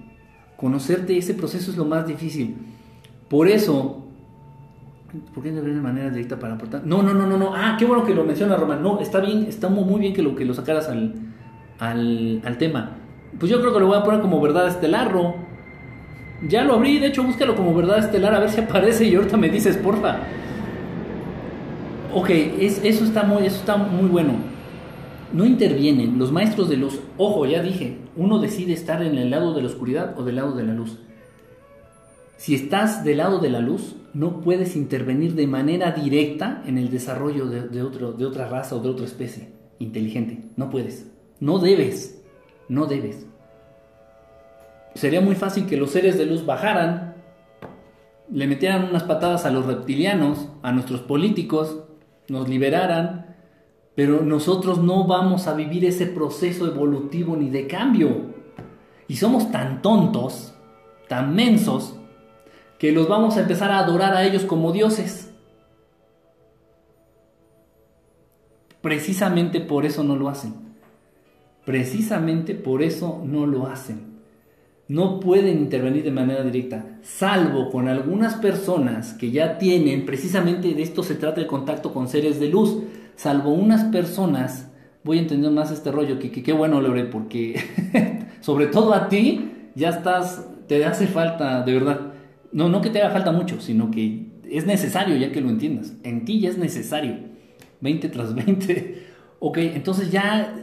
Conocerte, 0.57 1.16
ese 1.16 1.35
proceso 1.35 1.71
es 1.71 1.77
lo 1.77 1.85
más 1.85 2.07
difícil. 2.07 2.57
Por 3.29 3.49
eso, 3.49 4.07
¿Por 5.35 5.42
qué 5.42 5.53
no 5.53 5.62
de 5.62 5.73
manera 5.73 6.11
directa 6.11 6.38
para 6.38 6.55
aportar? 6.55 6.83
No, 6.85 7.03
no, 7.03 7.14
no, 7.14 7.27
no, 7.27 7.37
no. 7.37 7.55
Ah, 7.55 7.77
qué 7.79 7.85
bueno 7.85 8.05
que 8.05 8.14
lo 8.14 8.25
menciona 8.25 8.57
Román. 8.57 8.83
No, 8.83 9.01
está 9.01 9.21
bien, 9.21 9.47
está 9.49 9.69
muy 9.69 10.01
bien 10.01 10.12
que 10.12 10.23
lo, 10.23 10.35
que 10.35 10.45
lo 10.45 10.53
sacaras 10.53 10.88
al, 10.88 11.14
al, 11.79 12.59
tema. 12.59 12.97
Pues 13.38 13.51
yo 13.51 13.61
creo 13.61 13.73
que 13.73 13.81
lo 13.81 13.87
voy 13.87 13.97
a 13.97 14.03
poner 14.03 14.21
como 14.21 14.40
verdad 14.40 14.69
estelar, 14.69 15.12
Ya 16.49 16.64
lo 16.64 16.75
abrí, 16.75 16.99
de 16.99 17.07
hecho, 17.07 17.23
búscalo 17.23 17.55
como 17.55 17.75
verdad 17.75 17.99
estelar 17.99 18.35
a 18.35 18.40
ver 18.40 18.51
si 18.51 18.61
aparece 18.61 19.07
y 19.07 19.14
ahorita 19.14 19.37
me 19.37 19.49
dices, 19.49 19.77
porfa. 19.77 20.19
Ok, 22.12 22.31
es, 22.31 22.81
eso, 22.85 23.05
está 23.05 23.23
muy, 23.23 23.47
eso 23.47 23.57
está 23.57 23.77
muy 23.77 24.09
bueno. 24.09 24.35
No 25.33 25.45
intervienen 25.45 26.19
los 26.19 26.33
maestros 26.33 26.69
de 26.69 26.77
luz. 26.77 27.01
Ojo, 27.17 27.47
ya 27.47 27.62
dije, 27.62 27.99
uno 28.17 28.39
decide 28.39 28.73
estar 28.73 29.03
en 29.03 29.19
el 29.19 29.31
lado 29.31 29.55
de 29.55 29.62
la 29.62 29.69
oscuridad 29.69 30.19
o 30.19 30.25
del 30.25 30.37
lado 30.37 30.55
de 30.55 30.65
la 30.65 30.73
luz. 30.73 30.99
Si 32.37 32.55
estás 32.55 33.05
del 33.05 33.19
lado 33.19 33.39
de 33.39 33.51
la 33.51 33.61
luz, 33.61 33.97
no 34.15 34.41
puedes 34.41 34.77
intervenir 34.77 35.35
de 35.35 35.47
manera 35.47 35.93
directa 35.93 36.62
en 36.67 36.79
el 36.79 36.91
desarrollo 36.91 37.47
de, 37.47 37.69
de 37.69 37.83
otra 37.83 38.49
raza 38.49 38.77
o 38.77 38.81
de 38.81 38.89
otra 38.89 39.07
especie 39.07 39.53
inteligente. 39.79 40.45
No 40.57 40.71
puedes. 40.71 41.11
No 41.41 41.59
debes. 41.59 42.23
No 42.69 42.87
debes. 42.87 43.27
Sería 44.95 45.21
muy 45.21 45.35
fácil 45.35 45.67
que 45.67 45.77
los 45.77 45.91
seres 45.91 46.17
de 46.17 46.25
luz 46.25 46.47
bajaran, 46.47 47.17
le 48.31 48.47
metieran 48.47 48.89
unas 48.89 49.05
patadas 49.05 49.45
a 49.45 49.51
los 49.51 49.67
reptilianos, 49.67 50.49
a 50.62 50.73
nuestros 50.73 51.01
políticos, 51.03 51.85
nos 52.29 52.49
liberaran, 52.49 53.36
pero 53.97 54.21
nosotros 54.21 54.79
no 54.79 55.07
vamos 55.07 55.47
a 55.49 55.55
vivir 55.55 55.87
ese 55.87 56.07
proceso 56.07 56.67
evolutivo 56.67 57.35
ni 57.35 57.49
de 57.49 57.67
cambio. 57.67 58.37
Y 59.09 59.17
somos 59.17 59.51
tan 59.51 59.81
tontos, 59.81 60.55
tan 61.09 61.35
mensos, 61.35 61.97
que 62.79 62.93
los 62.93 63.09
vamos 63.09 63.39
a 63.39 63.41
empezar 63.41 63.73
a 63.73 63.79
adorar 63.79 64.15
a 64.15 64.25
ellos 64.25 64.45
como 64.45 64.71
dioses. 64.71 65.33
Precisamente 68.83 69.61
por 69.61 69.87
eso 69.87 70.05
no 70.05 70.15
lo 70.15 70.29
hacen. 70.29 70.55
Precisamente 71.65 72.55
por 72.55 72.83
eso 72.83 73.23
no 73.25 73.47
lo 73.47 73.67
hacen. 73.67 74.15
no 74.89 75.19
pueden 75.19 75.59
intervenir 75.59 76.05
de 76.05 76.13
manera 76.13 76.45
directa, 76.45 76.99
salvo 77.03 77.71
con 77.71 77.89
algunas 77.89 78.37
personas 78.37 79.15
que 79.15 79.33
ya 79.33 79.59
tienen, 79.59 80.07
precisamente 80.07 80.75
de 80.75 80.83
esto 80.83 81.03
se 81.03 81.17
trata 81.17 81.41
el 81.41 81.49
contacto 81.49 81.93
con 81.93 82.07
seres 82.07 82.39
de 82.39 82.49
luz, 82.49 82.79
salvo 83.16 83.50
unas 83.52 83.85
personas, 83.85 84.70
voy 85.05 85.18
a 85.18 85.22
entender 85.22 85.50
más 85.50 85.70
este 85.70 85.90
rollo, 85.90 86.18
que 86.18 86.31
qué 86.31 86.52
bueno, 86.52 86.81
Lore, 86.81 87.05
porque 87.05 87.61
sobre 88.40 88.66
todo 88.66 88.94
a 88.94 89.09
ti 89.09 89.50
ya 89.74 89.90
estás, 89.90 90.46
te 90.68 90.85
hace 90.85 91.07
falta, 91.07 91.62
de 91.62 91.72
verdad, 91.72 92.12
no, 92.52 92.68
no 92.68 92.81
que 92.81 92.90
te 92.90 93.02
haga 93.02 93.12
falta 93.12 93.33
mucho, 93.33 93.61
sino 93.61 93.90
que 93.90 94.26
es 94.48 94.66
necesario 94.66 95.16
ya 95.16 95.33
que 95.33 95.40
lo 95.40 95.50
entiendas, 95.50 95.94
en 96.05 96.24
ti 96.24 96.40
ya 96.40 96.50
es 96.50 96.59
necesario, 96.59 97.16
20 97.81 98.09
tras 98.09 98.35
20, 98.35 99.07
ok, 99.40 99.59
entonces 99.59 100.11
ya 100.11 100.55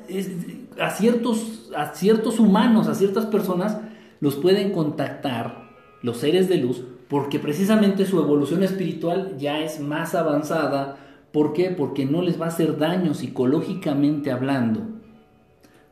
a, 0.79 0.89
ciertos, 0.91 1.71
a 1.75 1.93
ciertos 1.93 2.39
humanos, 2.39 2.87
a 2.87 2.95
ciertas 2.95 3.25
personas, 3.25 3.77
los 4.19 4.35
pueden 4.35 4.71
contactar 4.71 5.63
los 6.01 6.17
seres 6.17 6.47
de 6.47 6.57
luz 6.57 6.83
porque 7.13 7.37
precisamente 7.37 8.07
su 8.07 8.19
evolución 8.19 8.63
espiritual 8.63 9.35
ya 9.37 9.59
es 9.59 9.79
más 9.79 10.15
avanzada. 10.15 10.97
¿Por 11.33 11.51
qué? 11.51 11.71
Porque 11.71 12.05
no 12.05 12.21
les 12.21 12.39
va 12.39 12.45
a 12.45 12.49
hacer 12.49 12.77
daño 12.77 13.15
psicológicamente 13.15 14.31
hablando. 14.31 14.81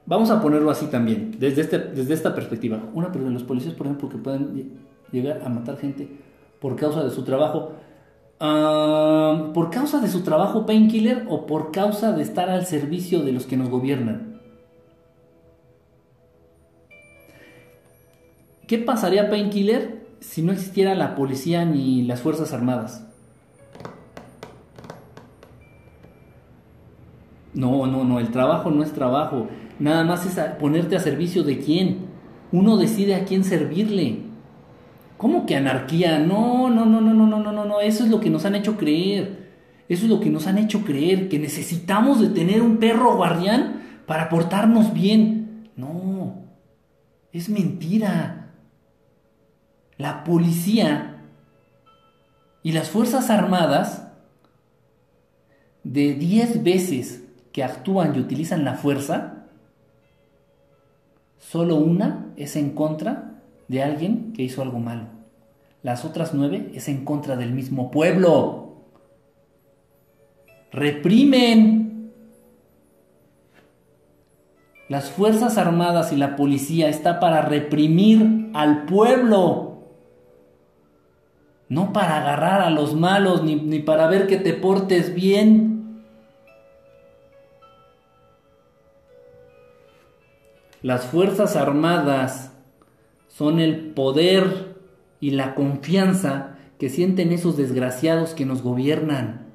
Vamos 0.05 0.29
a 0.29 0.39
ponerlo 0.41 0.69
así 0.69 0.85
también, 0.85 1.35
desde, 1.39 1.61
este, 1.61 2.13
esta 2.13 2.35
perspectiva. 2.35 2.81
Una, 2.93 3.11
pero 3.11 3.25
de 3.25 3.31
los 3.31 3.43
policías, 3.43 3.73
por 3.73 3.87
ejemplo, 3.87 4.07
que 4.07 4.17
pueden 4.17 4.79
llegar 5.11 5.41
a 5.43 5.49
matar 5.49 5.77
gente 5.77 6.07
por 6.59 6.75
causa 6.75 7.03
de 7.03 7.09
su 7.09 7.23
trabajo. 7.23 7.73
Ah, 8.39 9.49
¿Por 9.53 9.71
causa 9.71 9.99
de 9.99 10.09
su 10.09 10.21
trabajo 10.21 10.65
painkiller 10.67 11.25
o 11.27 11.47
por 11.47 11.71
causa 11.71 12.11
de 12.11 12.21
estar 12.21 12.49
al 12.49 12.67
servicio 12.67 13.23
de 13.23 13.31
los 13.31 13.47
que 13.47 13.57
nos 13.57 13.69
gobiernan? 13.69 14.39
¿Qué 18.67 18.77
pasaría 18.77 19.29
Painkiller 19.29 20.07
si 20.21 20.43
no 20.43 20.53
existiera 20.53 20.95
la 20.95 21.15
policía 21.15 21.65
ni 21.65 22.03
las 22.03 22.21
Fuerzas 22.21 22.53
Armadas? 22.53 23.10
No, 27.53 27.85
no, 27.85 28.03
no, 28.03 28.19
el 28.19 28.31
trabajo 28.31 28.71
no 28.71 28.83
es 28.83 28.93
trabajo. 28.93 29.47
Nada 29.79 30.03
más 30.03 30.25
es 30.25 30.39
ponerte 30.55 30.95
a 30.95 30.99
servicio 30.99 31.43
de 31.43 31.59
quién. 31.59 32.05
Uno 32.51 32.77
decide 32.77 33.15
a 33.15 33.25
quién 33.25 33.43
servirle. 33.43 34.19
¿Cómo 35.17 35.45
que 35.45 35.55
anarquía? 35.55 36.19
No, 36.19 36.69
no, 36.69 36.85
no, 36.85 37.01
no, 37.01 37.13
no, 37.13 37.27
no, 37.27 37.51
no, 37.51 37.65
no, 37.65 37.79
eso 37.79 38.03
es 38.03 38.09
lo 38.09 38.19
que 38.19 38.29
nos 38.29 38.45
han 38.45 38.55
hecho 38.55 38.77
creer. 38.77 39.51
Eso 39.87 40.05
es 40.05 40.09
lo 40.09 40.19
que 40.19 40.29
nos 40.29 40.47
han 40.47 40.57
hecho 40.57 40.83
creer, 40.83 41.27
que 41.27 41.37
necesitamos 41.37 42.21
de 42.21 42.29
tener 42.29 42.61
un 42.61 42.77
perro 42.77 43.17
guardián 43.17 43.81
para 44.05 44.29
portarnos 44.29 44.93
bien. 44.93 45.69
No, 45.75 46.45
es 47.33 47.49
mentira. 47.49 48.53
La 49.97 50.23
policía 50.23 51.23
y 52.63 52.71
las 52.71 52.89
Fuerzas 52.89 53.29
Armadas 53.29 54.07
de 55.83 56.13
10 56.13 56.63
veces 56.63 57.20
que 57.51 57.63
actúan 57.63 58.15
y 58.15 58.19
utilizan 58.19 58.63
la 58.63 58.75
fuerza, 58.75 59.45
solo 61.37 61.75
una 61.75 62.31
es 62.37 62.55
en 62.55 62.71
contra 62.71 63.41
de 63.67 63.83
alguien 63.83 64.33
que 64.33 64.43
hizo 64.43 64.61
algo 64.61 64.79
malo. 64.79 65.07
Las 65.83 66.05
otras 66.05 66.33
nueve 66.33 66.71
es 66.73 66.87
en 66.87 67.05
contra 67.05 67.35
del 67.35 67.53
mismo 67.53 67.91
pueblo. 67.91 68.75
Reprimen. 70.71 72.11
Las 74.87 75.09
Fuerzas 75.09 75.57
Armadas 75.57 76.11
y 76.11 76.17
la 76.17 76.35
policía 76.35 76.89
está 76.89 77.19
para 77.19 77.41
reprimir 77.41 78.51
al 78.53 78.85
pueblo 78.85 79.71
no 81.71 81.93
para 81.93 82.17
agarrar 82.17 82.59
a 82.59 82.69
los 82.69 82.95
malos 82.95 83.43
ni, 83.45 83.79
para 83.79 84.05
ver 84.07 84.27
que 84.27 84.35
te 84.35 84.51
portes 84.51 85.15
bien. 85.15 85.70
Las 90.81 91.05
Fuerzas 91.05 91.55
Armadas 91.55 92.53
son 93.27 93.59
el 93.59 93.91
poder 93.91 94.75
y 95.19 95.31
la 95.31 95.53
confianza 95.55 96.57
que 96.79 96.89
sienten 96.89 97.31
esos 97.31 97.55
desgraciados 97.57 98.33
que 98.33 98.45
nos 98.45 98.63
gobiernan. 98.63 99.47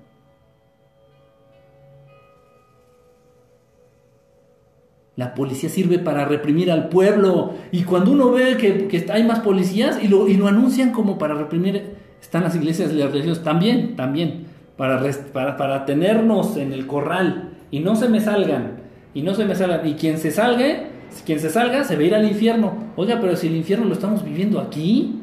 La 5.16 5.34
policía 5.34 5.68
sirve 5.70 5.98
para 5.98 6.26
reprimir 6.26 6.70
al 6.70 6.88
pueblo. 6.88 7.54
Y 7.72 7.84
cuando 7.84 8.12
uno 8.12 8.30
ve 8.30 8.56
que, 8.56 9.06
hay 9.10 9.24
más 9.24 9.40
policías 9.40 9.98
y 10.02 10.08
lo, 10.08 10.26
anuncian 10.46 10.92
como 10.92 11.18
para 11.18 11.34
reprimir 11.34 11.96
están 12.20 12.44
las 12.44 12.54
iglesias 12.54 12.92
y 12.92 12.96
las 12.96 13.10
religiones 13.10 13.42
también, 13.42 13.96
también, 13.96 14.46
para 14.76 15.84
tenernos 15.86 16.56
en 16.56 16.72
el 16.72 16.86
corral 16.86 17.56
y 17.70 17.80
no 17.80 17.96
se 17.96 18.08
me 18.08 18.20
salgan, 18.20 18.78
y 19.14 19.22
no 19.22 19.34
se 19.34 19.44
me 19.44 19.54
salgan, 19.54 19.86
y 19.86 19.94
quien 19.94 20.18
se 20.18 20.30
salga, 20.30 20.88
quien 21.22 21.40
se 21.40 21.50
salga 21.50 21.84
se 21.84 21.96
va 21.96 22.02
a 22.02 22.04
ir 22.04 22.14
al 22.14 22.26
infierno. 22.26 22.92
Oiga, 22.96 23.18
pero 23.20 23.36
si 23.36 23.46
el 23.46 23.56
infierno 23.56 23.86
lo 23.86 23.94
estamos 23.94 24.24
viviendo 24.24 24.60
aquí, 24.60 25.22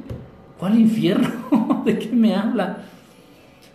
¿cuál 0.57 0.79
infierno? 0.79 1.83
¿De 1.85 1.97
qué 1.99 2.09
me 2.09 2.35
habla? 2.35 2.85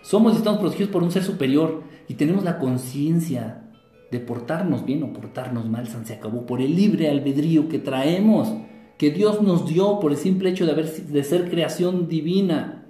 Somos 0.02 0.34
y 0.34 0.36
estamos 0.38 0.60
protegidos 0.60 0.90
por 0.90 1.02
un 1.02 1.10
ser 1.10 1.22
superior 1.22 1.82
y 2.08 2.14
tenemos 2.14 2.44
la 2.44 2.58
conciencia 2.58 3.62
de 4.10 4.20
portarnos 4.20 4.84
bien 4.84 5.02
o 5.02 5.12
portarnos 5.12 5.68
mal, 5.68 5.86
se 5.86 6.14
acabó, 6.14 6.46
por 6.46 6.62
el 6.62 6.74
libre 6.74 7.10
albedrío 7.10 7.68
que 7.68 7.78
traemos, 7.78 8.48
que 8.96 9.10
Dios 9.10 9.42
nos 9.42 9.68
dio 9.68 10.00
por 10.00 10.12
el 10.12 10.16
simple 10.16 10.48
hecho 10.48 10.64
de, 10.64 11.24
ser 11.24 11.50
creación 11.50 12.08
divina 12.08 12.86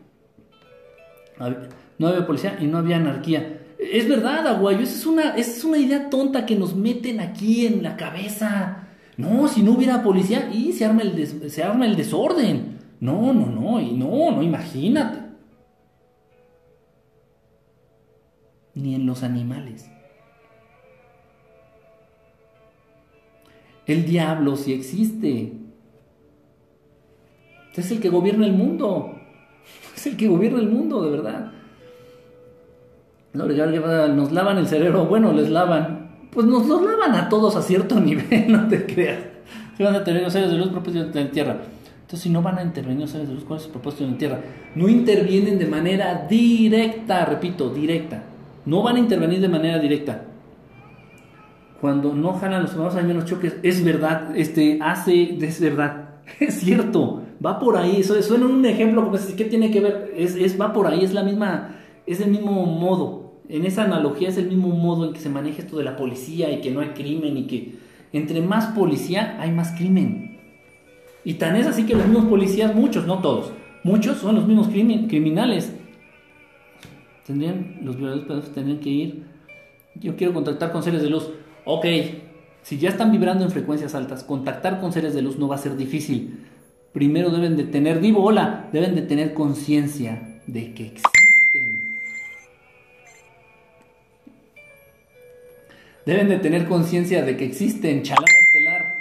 no 1.98 2.08
había 2.08 2.26
policía 2.26 2.58
y 2.60 2.66
no 2.66 2.78
había 2.78 2.96
anarquía. 2.96 3.60
Es 3.78 4.08
verdad, 4.08 4.46
Aguayo, 4.46 4.80
esa 4.80 4.96
es 4.96 5.06
una, 5.06 5.36
es 5.36 5.64
una 5.64 5.78
idea 5.78 6.10
tonta 6.10 6.46
que 6.46 6.56
nos 6.56 6.74
meten 6.74 7.20
aquí 7.20 7.66
en 7.66 7.82
la 7.82 7.96
cabeza. 7.96 8.87
No, 9.18 9.48
si 9.48 9.62
no 9.64 9.72
hubiera 9.72 10.02
policía, 10.04 10.48
y 10.50 10.72
se 10.72 10.84
arma 10.84 11.02
el, 11.02 11.96
desorden. 11.96 12.78
No, 13.00 13.32
no, 13.32 13.46
no, 13.46 13.80
y 13.80 13.92
no, 13.92 14.30
no, 14.30 14.42
imagínate. 14.42 15.18
Ni 18.74 18.94
en 18.94 19.06
los 19.06 19.24
animales. 19.24 19.90
El 23.86 24.04
diablo 24.04 24.54
sí 24.54 24.72
existe. 24.72 25.52
Es 27.74 27.90
el 27.90 28.00
que 28.00 28.08
gobierna 28.08 28.46
el 28.46 28.52
mundo. 28.52 29.14
Es 29.96 30.06
el 30.06 30.16
que 30.16 30.28
gobierna 30.28 30.60
el 30.60 30.68
mundo, 30.68 31.02
de 31.02 31.10
verdad. 31.10 31.52
Nos 33.32 34.32
lavan 34.32 34.58
el 34.58 34.68
cerebro. 34.68 35.06
Bueno, 35.06 35.32
les 35.32 35.50
lavan. 35.50 35.97
Pues 36.30 36.46
nos 36.46 36.66
los 36.66 36.82
lavan 36.82 37.14
a 37.14 37.28
todos 37.28 37.56
a 37.56 37.62
cierto 37.62 37.98
nivel, 38.00 38.50
no 38.50 38.68
te 38.68 38.86
creas. 38.86 39.20
Si 39.76 39.82
van 39.82 39.94
a 39.94 39.98
los 39.98 40.32
seres 40.32 40.50
de 40.50 40.56
luz 40.56 40.68
propósitos 40.68 41.14
en 41.14 41.24
la 41.24 41.30
tierra. 41.30 41.56
Entonces, 42.08 42.20
si 42.20 42.30
no 42.30 42.42
van 42.42 42.58
a 42.58 42.62
intervenir 42.62 43.02
los 43.02 43.10
seres 43.10 43.28
de 43.28 43.34
luz, 43.34 43.44
¿cuál 43.44 43.58
es 43.58 43.66
su 43.66 43.70
propósito 43.70 44.04
en 44.04 44.12
la 44.12 44.18
tierra? 44.18 44.40
No 44.74 44.88
intervienen 44.88 45.58
de 45.58 45.66
manera 45.66 46.26
directa, 46.28 47.24
repito, 47.26 47.68
directa. 47.70 48.24
No 48.64 48.82
van 48.82 48.96
a 48.96 48.98
intervenir 48.98 49.40
de 49.40 49.48
manera 49.48 49.78
directa. 49.78 50.24
Cuando 51.80 52.12
no 52.14 52.32
jalan 52.32 52.62
los 52.62 52.74
humanos 52.74 52.96
hay 52.96 53.04
menos 53.04 53.24
choques. 53.26 53.56
Es 53.62 53.84
verdad, 53.84 54.34
este, 54.34 54.78
hace, 54.82 55.38
es 55.40 55.60
verdad, 55.60 56.08
es 56.40 56.54
cierto. 56.54 57.22
Va 57.44 57.58
por 57.58 57.76
ahí, 57.76 58.02
suena 58.02 58.46
un 58.46 58.64
ejemplo, 58.64 59.04
como 59.04 59.18
¿qué 59.36 59.44
tiene 59.44 59.70
que 59.70 59.80
ver? 59.80 60.12
Es, 60.16 60.34
es, 60.34 60.60
va 60.60 60.72
por 60.72 60.86
ahí, 60.86 61.04
es 61.04 61.14
la 61.14 61.22
misma, 61.22 61.76
es 62.04 62.20
el 62.20 62.30
mismo 62.30 62.66
modo. 62.66 63.27
En 63.48 63.64
esa 63.64 63.84
analogía 63.84 64.28
es 64.28 64.36
el 64.36 64.48
mismo 64.48 64.68
modo 64.68 65.06
en 65.06 65.12
que 65.12 65.20
se 65.20 65.28
maneja 65.28 65.62
esto 65.62 65.78
de 65.78 65.84
la 65.84 65.96
policía 65.96 66.50
y 66.52 66.60
que 66.60 66.70
no 66.70 66.80
hay 66.80 66.88
crimen 66.88 67.36
y 67.36 67.46
que 67.46 67.78
entre 68.12 68.40
más 68.40 68.66
policía 68.66 69.36
hay 69.40 69.50
más 69.50 69.72
crimen. 69.72 70.38
Y 71.24 71.34
tan 71.34 71.56
es 71.56 71.66
así 71.66 71.84
que 71.84 71.94
los 71.94 72.06
mismos 72.06 72.26
policías, 72.26 72.74
muchos, 72.74 73.06
no 73.06 73.20
todos, 73.20 73.52
muchos 73.84 74.18
son 74.18 74.36
los 74.36 74.46
mismos 74.46 74.68
criminales. 74.68 75.72
Tendrían, 77.26 77.78
los 77.82 77.96
violadores 77.96 78.52
tendrían 78.52 78.80
que 78.80 78.90
ir. 78.90 79.26
Yo 79.94 80.16
quiero 80.16 80.32
contactar 80.32 80.72
con 80.72 80.82
seres 80.82 81.02
de 81.02 81.10
luz. 81.10 81.28
Ok, 81.64 81.86
si 82.62 82.78
ya 82.78 82.88
están 82.88 83.10
vibrando 83.10 83.44
en 83.44 83.50
frecuencias 83.50 83.94
altas, 83.94 84.24
contactar 84.24 84.80
con 84.80 84.92
seres 84.92 85.14
de 85.14 85.22
luz 85.22 85.38
no 85.38 85.48
va 85.48 85.56
a 85.56 85.58
ser 85.58 85.76
difícil 85.76 86.46
primero 86.92 87.30
deben 87.30 87.56
de 87.56 87.64
tener, 87.64 88.00
digo 88.00 88.22
hola, 88.22 88.68
deben 88.72 88.94
de 88.94 89.02
tener 89.02 89.34
conciencia 89.34 90.40
de 90.46 90.74
que 90.74 90.86
existen. 90.86 91.17
Deben 96.08 96.30
de 96.30 96.38
tener 96.38 96.64
conciencia 96.64 97.22
de 97.22 97.36
que 97.36 97.44
existen, 97.44 98.02
chalana 98.02 98.38
estelar. 98.40 98.94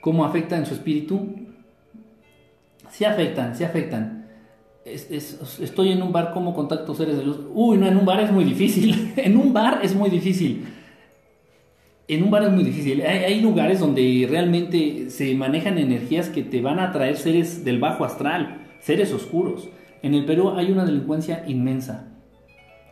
¿Cómo 0.00 0.24
afectan 0.24 0.64
su 0.64 0.72
espíritu? 0.72 1.36
Sí 2.90 3.04
afectan, 3.04 3.54
sí 3.54 3.62
afectan. 3.62 4.26
estoy 4.86 5.92
en 5.92 6.00
un 6.00 6.12
bar, 6.12 6.30
¿cómo 6.32 6.54
contacto 6.54 6.94
seres 6.94 7.18
de 7.18 7.24
luz? 7.24 7.40
Uy, 7.52 7.76
no, 7.76 7.86
en 7.86 7.98
un 7.98 8.06
bar 8.06 8.20
es 8.20 8.32
muy 8.32 8.44
difícil. 8.44 9.12
en 9.18 9.36
un 9.36 9.52
bar 9.52 9.80
es 9.82 9.94
muy 9.94 10.08
difícil 10.08 10.64
En 12.08 12.22
un 12.22 12.30
bar 12.30 12.42
es 12.44 12.52
muy 12.52 12.64
difícil. 12.64 13.02
Hay, 13.02 13.42
lugares 13.42 13.80
donde 13.80 14.26
realmente 14.30 15.10
se 15.10 15.34
manejan 15.34 15.76
energías 15.76 16.30
que 16.30 16.42
te 16.42 16.62
van 16.62 16.78
a 16.78 16.88
atraer 16.88 17.18
seres 17.18 17.66
del 17.66 17.80
bajo 17.80 18.06
astral, 18.06 18.64
seres 18.80 19.12
oscuros. 19.12 19.68
En 20.04 20.12
el 20.12 20.26
Perú 20.26 20.50
hay 20.50 20.70
una 20.70 20.84
delincuencia 20.84 21.44
inmensa. 21.48 22.08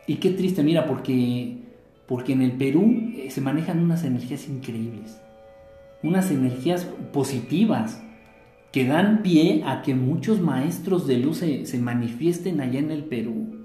Y 0.07 0.15
qué 0.15 0.31
triste, 0.31 0.63
mira, 0.63 0.87
porque, 0.87 1.59
porque 2.07 2.33
en 2.33 2.41
el 2.41 2.53
Perú 2.53 3.13
eh, 3.15 3.29
se 3.29 3.39
manejan 3.39 3.83
unas 3.83 4.03
energías 4.03 4.49
increíbles. 4.49 5.21
Unas 6.01 6.31
energías 6.31 6.87
positivas 7.11 8.01
que 8.71 8.87
dan 8.87 9.21
pie 9.21 9.61
a 9.63 9.83
que 9.83 9.93
muchos 9.93 10.41
maestros 10.41 11.05
de 11.05 11.19
luz 11.19 11.37
se, 11.37 11.77
manifiesten 11.77 12.59
allá 12.59 12.79
en 12.79 12.89
el 12.89 13.03
Perú. 13.03 13.59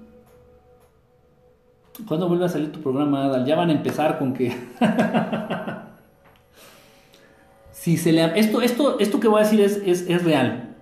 ¿Cuándo 2.07 2.27
vuelve 2.27 2.45
a 2.45 2.49
salir 2.49 2.71
tu 2.71 2.81
programa, 2.81 3.25
Adal? 3.25 3.47
Ya 3.47 3.55
van 3.55 3.71
a 3.71 3.73
empezar 3.73 4.19
con 4.19 4.35
que... 4.35 4.55
si 7.71 7.97
se 7.97 8.11
le... 8.11 8.39
Esto, 8.39 8.61
esto, 8.61 8.99
esto 8.99 9.19
que 9.19 9.27
voy 9.27 9.41
a 9.41 9.43
decir 9.43 9.59
es, 9.59 9.81
es, 9.83 10.23
real. 10.23 10.75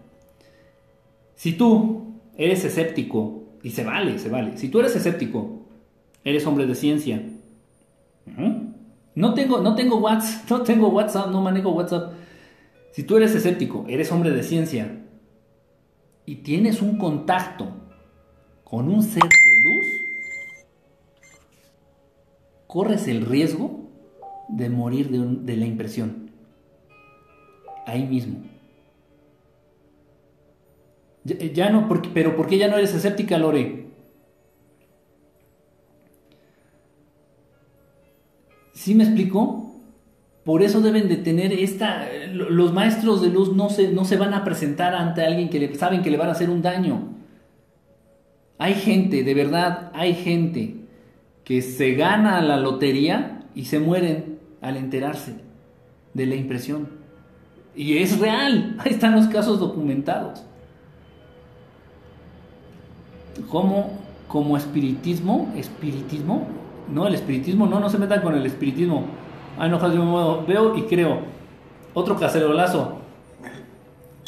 Si 1.35 1.53
tú 1.53 2.06
eres 2.37 2.63
escéptico, 2.63 3.43
y 3.63 3.71
se 3.71 3.83
vale, 3.83 4.19
se 4.19 4.29
vale. 4.29 4.57
Si 4.57 4.69
tú 4.69 4.79
eres 4.79 4.95
escéptico, 4.95 5.65
eres 6.23 6.45
hombre 6.45 6.65
de 6.65 6.75
ciencia. 6.75 7.21
No 9.15 9.33
tengo, 9.33 9.59
no 9.59 9.75
tengo 9.75 9.97
WhatsApp, 9.97 10.45
no 10.49 10.61
tengo 10.61 10.89
WhatsApp, 10.89 11.31
no 11.31 11.41
manejo 11.41 11.71
WhatsApp. 11.71 12.13
Si 12.91 13.03
tú 13.03 13.17
eres 13.17 13.35
escéptico, 13.35 13.85
eres 13.87 14.11
hombre 14.11 14.31
de 14.31 14.43
ciencia 14.43 15.03
y 16.25 16.35
tienes 16.37 16.81
un 16.81 16.97
contacto 16.97 17.67
con 18.63 18.89
un 18.89 19.01
ser 19.01 19.23
de 19.23 19.63
luz, 19.63 19.85
corres 22.67 23.07
el 23.07 23.25
riesgo 23.25 23.79
de 24.49 24.69
morir 24.69 25.09
de, 25.09 25.57
la 25.57 25.65
impresión. 25.65 26.31
Ahí 27.85 28.05
mismo. 28.05 28.39
Ya, 31.27 31.69
no, 31.69 31.89
porque, 31.89 32.09
pero 32.13 32.37
¿por 32.37 32.47
qué 32.47 32.57
ya 32.57 32.69
no 32.69 32.77
eres 32.77 32.93
escéptica, 32.93 33.37
Lore? 33.37 33.87
¿Sí 38.71 38.95
me 38.95 39.03
explicó? 39.03 39.75
Por 40.45 40.63
eso 40.63 40.79
deben 40.79 41.09
de 41.09 41.17
tener 41.17 41.51
esta... 41.51 42.07
Los 42.31 42.71
maestros 42.71 43.21
de 43.21 43.29
luz 43.29 43.53
no 43.53 43.69
se, 43.69 43.91
no 43.91 44.05
se 44.05 44.15
van 44.15 44.33
a 44.33 44.45
presentar 44.45 44.95
ante 44.95 45.25
alguien 45.25 45.49
que 45.49 45.59
le, 45.59 45.75
saben 45.75 46.01
que 46.01 46.11
le 46.11 46.17
van 46.17 46.29
a 46.29 46.31
hacer 46.31 46.49
un 46.49 46.61
daño. 46.61 47.09
Hay 48.57 48.75
gente, 48.75 49.23
de 49.23 49.33
verdad, 49.33 49.91
hay 49.93 50.13
gente 50.13 50.75
que 51.43 51.61
se 51.61 51.95
gana 51.95 52.41
la 52.41 52.55
lotería 52.55 53.43
y 53.53 53.65
se 53.65 53.79
mueren 53.79 54.39
al 54.61 54.77
enterarse 54.77 55.35
de 56.13 56.25
la 56.25 56.35
impresión. 56.35 56.87
Y 57.75 57.97
es 57.97 58.17
real, 58.17 58.77
ahí 58.79 58.93
están 58.93 59.13
los 59.15 59.27
casos 59.27 59.59
documentados. 59.59 60.45
Como, 63.49 63.91
como 64.27 64.57
espiritismo, 64.57 65.51
espiritismo, 65.55 66.47
no, 66.91 67.07
el 67.07 67.15
espiritismo, 67.15 67.65
no, 67.67 67.79
no 67.79 67.89
se 67.89 67.97
metan 67.97 68.21
con 68.21 68.35
el 68.35 68.45
espiritismo 68.45 69.05
Ah, 69.59 69.67
no, 69.67 69.93
yo 69.93 70.45
veo 70.47 70.77
y 70.77 70.83
creo. 70.83 71.21
Otro 71.93 72.17
cacerolazo. 72.17 72.99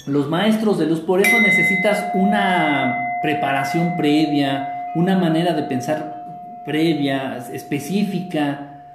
Los 0.08 0.28
maestros 0.28 0.80
de 0.80 0.88
luz, 0.88 1.02
por 1.02 1.22
eso 1.22 1.40
necesitas 1.40 2.06
una 2.16 3.20
preparación 3.22 3.96
previa, 3.96 4.90
una 4.96 5.16
manera 5.18 5.54
de 5.54 5.64
pensar 5.64 6.64
previa, 6.66 7.38
específica, 7.54 8.86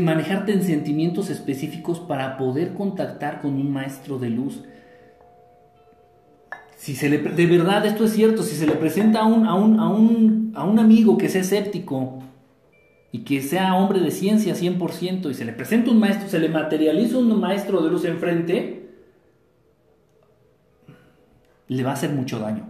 manejarte 0.00 0.52
en 0.52 0.64
sentimientos 0.64 1.30
específicos 1.30 2.00
para 2.00 2.36
poder 2.36 2.74
contactar 2.74 3.40
con 3.40 3.54
un 3.54 3.72
maestro 3.72 4.18
de 4.18 4.30
luz. 4.30 4.64
Si 6.84 6.94
se 6.94 7.08
le, 7.08 7.16
de 7.16 7.46
verdad 7.46 7.86
esto 7.86 8.04
es 8.04 8.12
cierto, 8.12 8.42
si 8.42 8.54
se 8.54 8.66
le 8.66 8.74
presenta 8.74 9.20
a 9.20 9.24
un, 9.24 9.46
a 9.46 9.54
un, 9.54 9.80
a 9.80 9.88
un, 9.88 10.52
a 10.54 10.64
un 10.64 10.78
amigo 10.78 11.16
que 11.16 11.30
sea 11.30 11.40
escéptico, 11.40 12.22
y 13.10 13.20
que 13.20 13.40
sea 13.40 13.74
hombre 13.74 14.00
de 14.00 14.10
ciencia 14.10 14.54
100% 14.54 15.30
y 15.30 15.32
se 15.32 15.46
le 15.46 15.54
presenta 15.54 15.90
un 15.90 15.98
maestro, 15.98 16.28
se 16.28 16.38
le 16.38 16.50
materializa 16.50 17.16
un 17.16 17.40
maestro 17.40 17.80
de 17.80 17.88
luz 17.88 18.04
enfrente, 18.04 18.90
le 21.68 21.82
va 21.82 21.92
a 21.92 21.94
hacer 21.94 22.10
mucho 22.10 22.38
daño. 22.38 22.66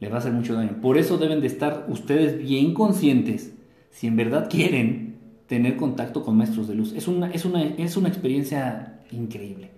Le 0.00 0.08
va 0.08 0.16
a 0.16 0.18
hacer 0.18 0.32
mucho 0.32 0.54
daño. 0.54 0.80
Por 0.82 0.98
eso 0.98 1.16
deben 1.16 1.40
de 1.40 1.46
estar 1.46 1.86
ustedes 1.88 2.42
bien 2.42 2.74
conscientes 2.74 3.54
si 3.92 4.08
en 4.08 4.16
verdad 4.16 4.48
quieren 4.50 5.20
tener 5.46 5.76
contacto 5.76 6.24
con 6.24 6.36
maestros 6.36 6.66
de 6.66 6.74
luz. 6.74 6.92
Es 6.92 7.06
una, 7.06 7.30
es 7.30 7.44
una, 7.44 7.62
es 7.62 7.96
una 7.96 8.08
experiencia 8.08 8.98
increíble. 9.12 9.77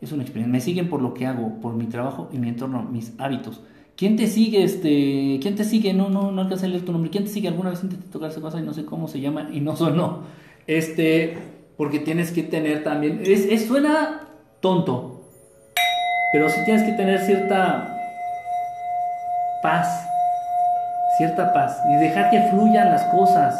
Es 0.00 0.12
una 0.12 0.22
experiencia. 0.22 0.52
Me 0.52 0.60
siguen 0.60 0.88
por 0.88 1.02
lo 1.02 1.14
que 1.14 1.26
hago, 1.26 1.60
por 1.60 1.74
mi 1.74 1.86
trabajo 1.86 2.28
y 2.32 2.38
mi 2.38 2.48
entorno, 2.48 2.82
mis 2.82 3.12
hábitos. 3.18 3.62
¿Quién 3.96 4.16
te 4.16 4.26
sigue? 4.26 4.62
Este, 4.62 5.38
¿Quién 5.40 5.56
te 5.56 5.64
sigue? 5.64 5.94
No, 5.94 6.10
no, 6.10 6.30
no 6.30 6.42
alcancé 6.42 6.66
a 6.66 6.68
leer 6.68 6.84
tu 6.84 6.92
nombre. 6.92 7.10
¿Quién 7.10 7.24
te 7.24 7.30
sigue? 7.30 7.48
Alguna 7.48 7.70
vez 7.70 7.82
intenté 7.82 8.08
tocar 8.08 8.30
esa 8.30 8.60
y 8.60 8.62
no 8.62 8.74
sé 8.74 8.84
cómo 8.84 9.08
se 9.08 9.20
llama 9.20 9.48
y 9.52 9.60
no 9.60 9.74
sonó. 9.74 10.24
Este, 10.66 11.38
porque 11.76 11.98
tienes 12.00 12.30
que 12.30 12.42
tener 12.42 12.84
también, 12.84 13.22
es, 13.24 13.66
suena 13.66 14.20
tonto, 14.60 15.22
pero 16.32 16.48
sí 16.48 16.60
tienes 16.64 16.82
que 16.82 16.92
tener 16.92 17.20
cierta 17.20 17.88
paz, 19.62 19.86
cierta 21.18 21.52
paz 21.52 21.78
y 21.90 21.94
dejar 21.96 22.30
que 22.30 22.40
fluyan 22.50 22.90
las 22.90 23.04
cosas. 23.04 23.54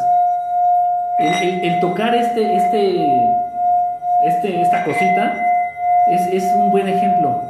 El, 1.18 1.80
tocar 1.80 2.14
este, 2.14 2.56
este, 2.56 3.06
este, 4.26 4.60
esta 4.60 4.84
cosita 4.84 5.45
es, 6.10 6.42
es 6.42 6.44
un 6.56 6.70
buen 6.70 6.88
ejemplo. 6.88 7.40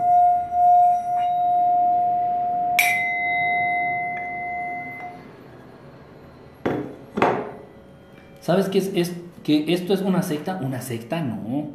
¿Sabes 8.41 8.69
qué 8.69 8.79
es, 8.79 9.17
que 9.43 9.73
esto 9.73 9.93
es 9.93 10.03
una 10.03 10.23
secta? 10.23 10.61
Una 10.63 10.81
secta 10.81 11.21
no. 11.21 11.71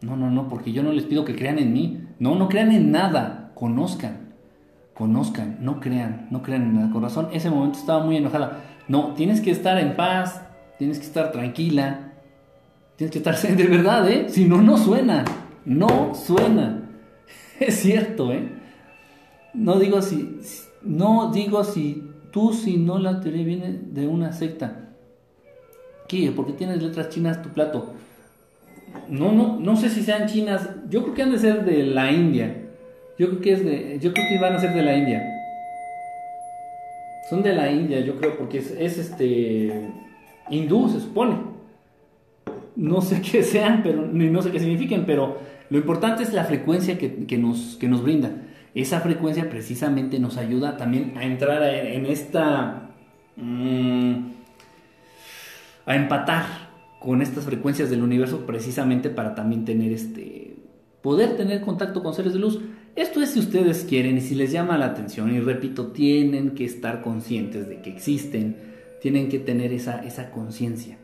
No, 0.00 0.16
no, 0.16 0.30
no, 0.30 0.48
porque 0.48 0.72
yo 0.72 0.82
no 0.82 0.90
les 0.90 1.04
pido 1.04 1.24
que 1.24 1.36
crean 1.36 1.58
en 1.58 1.72
mí. 1.72 2.02
No, 2.18 2.34
no 2.34 2.48
crean 2.48 2.72
en 2.72 2.90
nada. 2.90 3.52
Conozcan. 3.54 4.32
Conozcan, 4.94 5.58
no 5.60 5.80
crean, 5.80 6.28
no 6.30 6.42
crean 6.42 6.62
en 6.62 6.74
nada. 6.76 6.90
Con 6.90 7.02
razón, 7.02 7.28
ese 7.32 7.50
momento 7.50 7.78
estaba 7.78 8.04
muy 8.04 8.16
enojada. 8.16 8.60
No, 8.88 9.14
tienes 9.14 9.40
que 9.40 9.50
estar 9.50 9.78
en 9.78 9.94
paz, 9.96 10.42
tienes 10.78 10.98
que 10.98 11.04
estar 11.04 11.30
tranquila, 11.30 12.12
tienes 12.96 13.12
que 13.12 13.18
estar 13.18 13.38
de 13.56 13.64
verdad, 13.64 14.08
¿eh? 14.08 14.26
Si 14.28 14.46
no, 14.46 14.62
no 14.62 14.76
suena. 14.78 15.24
No 15.64 16.14
suena. 16.14 16.88
Es 17.60 17.76
cierto, 17.76 18.32
¿eh? 18.32 18.48
No 19.54 19.78
digo 19.78 20.02
si, 20.02 20.40
no 20.82 21.30
digo 21.32 21.62
si 21.62 22.10
tú, 22.32 22.52
si 22.52 22.76
no 22.76 22.98
la 22.98 23.20
teoría 23.20 23.44
viene 23.44 23.78
de 23.82 24.08
una 24.08 24.32
secta. 24.32 24.82
¿Por 26.36 26.46
qué 26.46 26.52
tienes 26.52 26.82
letras 26.82 27.08
chinas 27.08 27.40
tu 27.40 27.48
plato? 27.48 27.94
No, 29.08 29.32
no, 29.32 29.58
no 29.58 29.76
sé 29.76 29.88
si 29.88 30.02
sean 30.02 30.28
chinas. 30.28 30.68
Yo 30.90 31.02
creo 31.02 31.14
que 31.14 31.22
han 31.22 31.32
de 31.32 31.38
ser 31.38 31.64
de 31.64 31.84
la 31.84 32.12
India. 32.12 32.54
Yo 33.18 33.28
creo 33.28 33.40
que 33.40 33.52
es 33.52 33.64
de, 33.64 33.98
yo 33.98 34.12
creo 34.12 34.28
que 34.28 34.38
van 34.38 34.54
a 34.54 34.60
ser 34.60 34.74
de 34.74 34.82
la 34.82 34.94
India. 34.94 35.22
Son 37.30 37.42
de 37.42 37.54
la 37.54 37.72
India, 37.72 38.00
yo 38.00 38.16
creo, 38.16 38.36
porque 38.36 38.58
es, 38.58 38.70
este 38.98 39.90
hindú, 40.50 40.90
se 40.90 41.00
supone. 41.00 41.51
No 42.76 43.02
sé 43.02 43.20
qué 43.20 43.42
sean, 43.42 43.82
pero 43.82 44.06
no 44.06 44.42
sé 44.42 44.50
qué 44.50 44.60
signifiquen, 44.60 45.04
pero 45.04 45.38
lo 45.72 45.78
importante 45.78 46.22
es 46.22 46.32
la 46.32 46.44
frecuencia 46.44 46.98
que, 46.98 47.38
nos, 47.38 47.76
que 47.80 47.88
nos 47.88 48.02
brinda. 48.02 48.30
Esa 48.74 49.00
frecuencia 49.00 49.50
precisamente 49.50 50.18
nos 50.18 50.36
ayuda 50.36 50.76
también 50.76 51.14
a 51.16 51.24
entrar 51.24 51.62
en, 51.62 52.06
esta 52.06 52.90
mm, 53.36 54.12
a 55.84 55.96
empatar 55.96 56.44
con 57.00 57.20
estas 57.20 57.44
frecuencias 57.44 57.90
del 57.90 58.02
universo 58.02 58.46
precisamente 58.46 59.10
para 59.10 59.34
también 59.34 59.64
tener 59.64 59.92
este 59.92 60.56
poder 61.02 61.36
tener 61.36 61.60
contacto 61.62 62.02
con 62.02 62.14
seres 62.14 62.32
de 62.32 62.38
luz. 62.38 62.60
Esto 62.94 63.20
es 63.20 63.30
si 63.30 63.40
ustedes 63.40 63.84
quieren 63.84 64.18
y 64.18 64.20
si 64.20 64.34
les 64.34 64.52
llama 64.52 64.78
la 64.78 64.86
atención 64.86 65.34
y 65.34 65.40
repito, 65.40 65.88
tienen 65.88 66.50
que 66.50 66.64
estar 66.64 67.02
conscientes 67.02 67.68
de 67.68 67.80
que 67.80 67.90
existen, 67.90 68.56
tienen 69.00 69.28
que 69.28 69.38
tener 69.38 69.72
esa, 69.72 70.04
esa 70.04 70.30
conciencia 70.30 70.98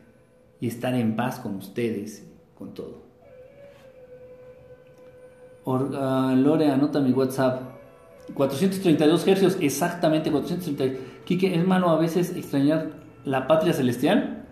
y 0.61 0.67
estar 0.67 0.93
en 0.93 1.15
paz 1.15 1.39
con 1.39 1.55
ustedes, 1.55 2.25
con 2.57 2.73
todo. 2.73 3.09
Uh, 5.65 6.35
Lore, 6.35 6.71
anota 6.71 6.99
mi 6.99 7.11
WhatsApp. 7.11 7.61
432 8.33 9.27
hercios, 9.27 9.57
exactamente 9.59 10.31
432. 10.31 10.99
Quique, 11.25 11.55
es 11.55 11.65
malo 11.65 11.89
a 11.89 11.97
veces 11.97 12.35
extrañar 12.35 12.91
la 13.25 13.47
patria 13.47 13.73
celestial. 13.73 14.45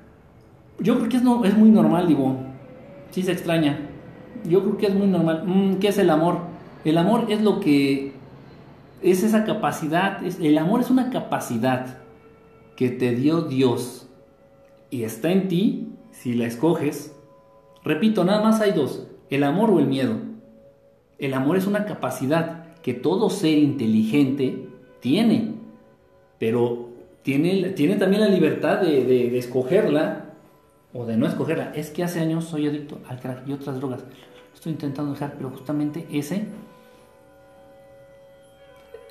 Yo 0.80 0.96
creo 0.98 1.10
que 1.10 1.17
es, 1.17 1.24
no, 1.24 1.43
es 1.46 1.58
muy 1.58 1.70
normal, 1.70 2.08
digo. 2.08 2.38
Sí 3.12 3.24
se 3.24 3.32
extraña. 3.32 3.80
Yo 4.46 4.62
creo 4.63 4.78
que 4.78 4.88
es 4.88 4.96
muy 4.96 5.08
normal. 5.08 5.43
Mm, 5.46 5.76
¿Qué 5.80 5.88
es 5.88 5.98
el 5.98 6.10
amor? 6.10 6.41
El 6.86 6.98
amor 6.98 7.26
es 7.30 7.41
lo 7.41 7.60
que... 7.60 8.15
Es 9.02 9.24
esa 9.24 9.43
capacidad. 9.43 10.22
el 10.24 10.58
amor 10.58 10.82
es 10.82 10.89
una 10.89 11.10
capacidad 11.12 11.98
que 12.76 12.89
te 12.89 13.15
dio 13.15 13.41
Dios. 13.41 14.08
Y 14.89 15.04
está 15.04 15.32
en 15.32 15.48
ti, 15.48 15.97
si 16.22 16.34
la 16.34 16.46
escoges, 16.46 17.18
Repito, 17.88 18.26
nada 18.26 18.42
más 18.42 18.60
hay 18.60 18.74
dos, 18.74 19.08
el 19.30 19.46
amor 19.46 19.70
o 19.72 19.80
el 19.80 19.88
miedo. 19.88 20.18
El 21.20 21.34
amor 21.34 21.56
es 21.56 21.68
una 21.68 21.86
capacidad 21.86 22.76
que 22.82 22.94
todo 22.94 23.30
ser 23.30 23.58
inteligente 23.58 24.68
tiene, 25.00 25.54
pero 26.38 26.90
tiene, 27.22 27.70
tiene 27.70 27.96
también 27.96 28.22
la 28.24 28.28
libertad 28.28 28.82
de, 28.82 29.38
escogerla 29.38 30.34
o 30.94 31.06
de 31.06 31.16
no 31.16 31.28
escogerla. 31.28 31.72
Es 31.76 31.90
que 31.90 32.04
hace 32.04 32.20
años 32.20 32.44
soy 32.44 32.68
adicto 32.68 33.00
al 33.08 33.22
crack 33.22 33.48
y 33.48 33.54
otras 33.54 33.78
drogas. 33.78 34.04
Estoy 34.54 34.74
intentando 34.74 35.14
dejar, 35.14 35.36
pero 35.38 35.50
justamente 35.50 36.08
ese 36.12 36.46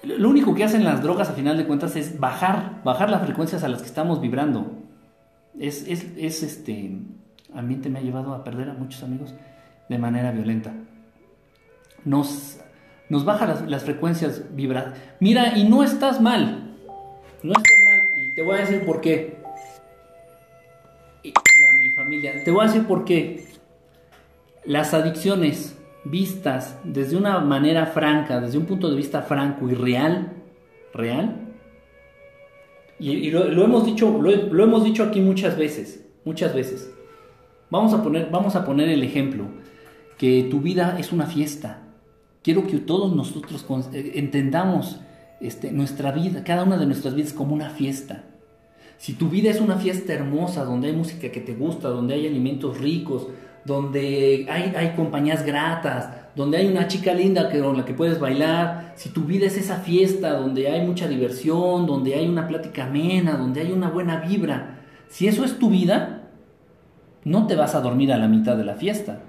lo 0.02 0.28
único 0.28 0.54
que 0.54 0.64
hacen 0.64 0.84
las 0.84 1.02
drogas 1.02 1.30
a 1.30 1.32
final 1.32 1.56
de 1.56 1.66
cuentas 1.66 1.96
es 1.96 2.20
bajar, 2.20 2.82
bajar 2.84 3.08
las 3.08 3.22
frecuencias 3.22 3.64
a 3.64 3.68
las 3.68 3.80
que 3.80 3.88
estamos 3.88 4.20
vibrando. 4.20 4.85
Es, 5.58 5.86
es, 5.88 6.06
es 6.16 6.42
este 6.42 6.98
ambiente 7.54 7.88
me 7.88 7.98
ha 7.98 8.02
llevado 8.02 8.34
a 8.34 8.44
perder 8.44 8.70
a 8.70 8.74
muchos 8.74 9.02
amigos 9.02 9.34
de 9.88 9.98
manera 9.98 10.30
violenta. 10.32 10.74
Nos, 12.04 12.60
nos 13.08 13.24
baja 13.24 13.46
las, 13.46 13.62
las 13.68 13.84
frecuencias 13.84 14.54
vibra. 14.54 14.94
Mira, 15.20 15.56
y 15.56 15.64
no 15.64 15.82
estás 15.82 16.20
mal. 16.20 16.76
No 17.42 17.52
estás 17.52 17.78
mal. 17.84 18.22
Y 18.22 18.34
te 18.34 18.42
voy 18.42 18.56
a 18.56 18.60
decir 18.60 18.84
por 18.84 19.00
qué. 19.00 19.38
y 21.22 21.30
a 21.30 21.78
mi 21.78 21.90
familia. 21.94 22.44
Te 22.44 22.50
voy 22.50 22.64
a 22.64 22.68
decir 22.68 22.86
por 22.86 23.04
qué. 23.04 23.46
Las 24.64 24.94
adicciones 24.94 25.76
vistas 26.04 26.78
desde 26.84 27.16
una 27.16 27.40
manera 27.40 27.86
franca, 27.86 28.40
desde 28.40 28.58
un 28.58 28.66
punto 28.66 28.90
de 28.90 28.96
vista 28.96 29.22
franco 29.22 29.68
y 29.68 29.74
real, 29.74 30.32
real, 30.92 31.45
y, 32.98 33.30
lo, 33.30 33.64
hemos 33.64 33.84
dicho, 33.84 34.20
lo, 34.20 34.64
hemos 34.64 34.84
dicho 34.84 35.02
aquí 35.02 35.20
muchas 35.20 35.56
veces, 35.56 36.04
muchas 36.24 36.54
veces. 36.54 36.90
Vamos 37.70 37.92
a 37.92 38.02
poner, 38.02 38.30
vamos 38.30 38.56
a 38.56 38.64
poner 38.64 38.88
el 38.88 39.02
ejemplo, 39.02 39.46
que 40.18 40.46
tu 40.50 40.60
vida 40.60 40.96
es 40.98 41.12
una 41.12 41.26
fiesta. 41.26 41.82
Quiero 42.42 42.66
que 42.66 42.78
todos 42.78 43.14
nosotros 43.14 43.66
eh, 43.92 44.12
entendamos 44.14 45.00
este, 45.40 45.72
nuestra 45.72 46.12
vida, 46.12 46.44
cada 46.44 46.62
una 46.62 46.78
de 46.78 46.86
nuestras 46.86 47.14
vidas 47.14 47.32
como 47.32 47.54
una 47.54 47.70
fiesta. 47.70 48.24
Si 48.98 49.12
tu 49.12 49.28
vida 49.28 49.50
es 49.50 49.60
una 49.60 49.76
fiesta 49.76 50.14
hermosa, 50.14 50.64
donde 50.64 50.88
hay 50.88 50.96
música 50.96 51.30
que 51.30 51.40
te 51.40 51.54
gusta, 51.54 51.88
donde 51.88 52.14
hay 52.14 52.26
alimentos 52.26 52.78
ricos, 52.78 53.28
donde 53.66 54.46
hay, 54.48 54.72
hay 54.74 54.94
compañías 54.96 55.44
gratas, 55.44 56.08
donde 56.36 56.58
hay 56.58 56.68
una 56.68 56.86
chica 56.86 57.14
linda 57.14 57.50
con 57.50 57.78
la 57.78 57.86
que 57.86 57.94
puedes 57.94 58.20
bailar, 58.20 58.92
si 58.94 59.08
tu 59.08 59.22
vida 59.22 59.46
es 59.46 59.56
esa 59.56 59.76
fiesta 59.76 60.34
donde 60.34 60.68
hay 60.68 60.86
mucha 60.86 61.08
diversión, 61.08 61.86
donde 61.86 62.14
hay 62.14 62.28
una 62.28 62.46
plática 62.46 62.84
amena, 62.84 63.38
donde 63.38 63.62
hay 63.62 63.72
una 63.72 63.88
buena 63.88 64.20
vibra, 64.20 64.80
si 65.08 65.26
eso 65.26 65.44
es 65.44 65.58
tu 65.58 65.70
vida, 65.70 66.28
no 67.24 67.46
te 67.46 67.56
vas 67.56 67.74
a 67.74 67.80
dormir 67.80 68.12
a 68.12 68.18
la 68.18 68.28
mitad 68.28 68.54
de 68.54 68.64
la 68.64 68.74
fiesta. 68.74 69.22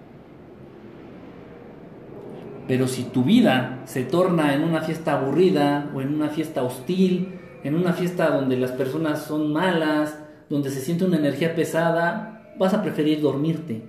Pero 2.67 2.87
si 2.87 3.03
tu 3.03 3.23
vida 3.23 3.79
se 3.85 4.03
torna 4.03 4.53
en 4.53 4.63
una 4.63 4.81
fiesta 4.81 5.13
aburrida 5.13 5.89
o 5.95 6.01
en 6.01 6.13
una 6.13 6.27
fiesta 6.27 6.61
hostil, 6.63 7.39
en 7.63 7.75
una 7.75 7.93
fiesta 7.93 8.31
donde 8.31 8.57
las 8.57 8.73
personas 8.73 9.23
son 9.23 9.53
malas, 9.53 10.19
donde 10.49 10.69
se 10.69 10.81
siente 10.81 11.05
una 11.05 11.17
energía 11.17 11.55
pesada, 11.55 12.53
vas 12.59 12.73
a 12.73 12.81
preferir 12.81 13.21
dormirte. 13.21 13.83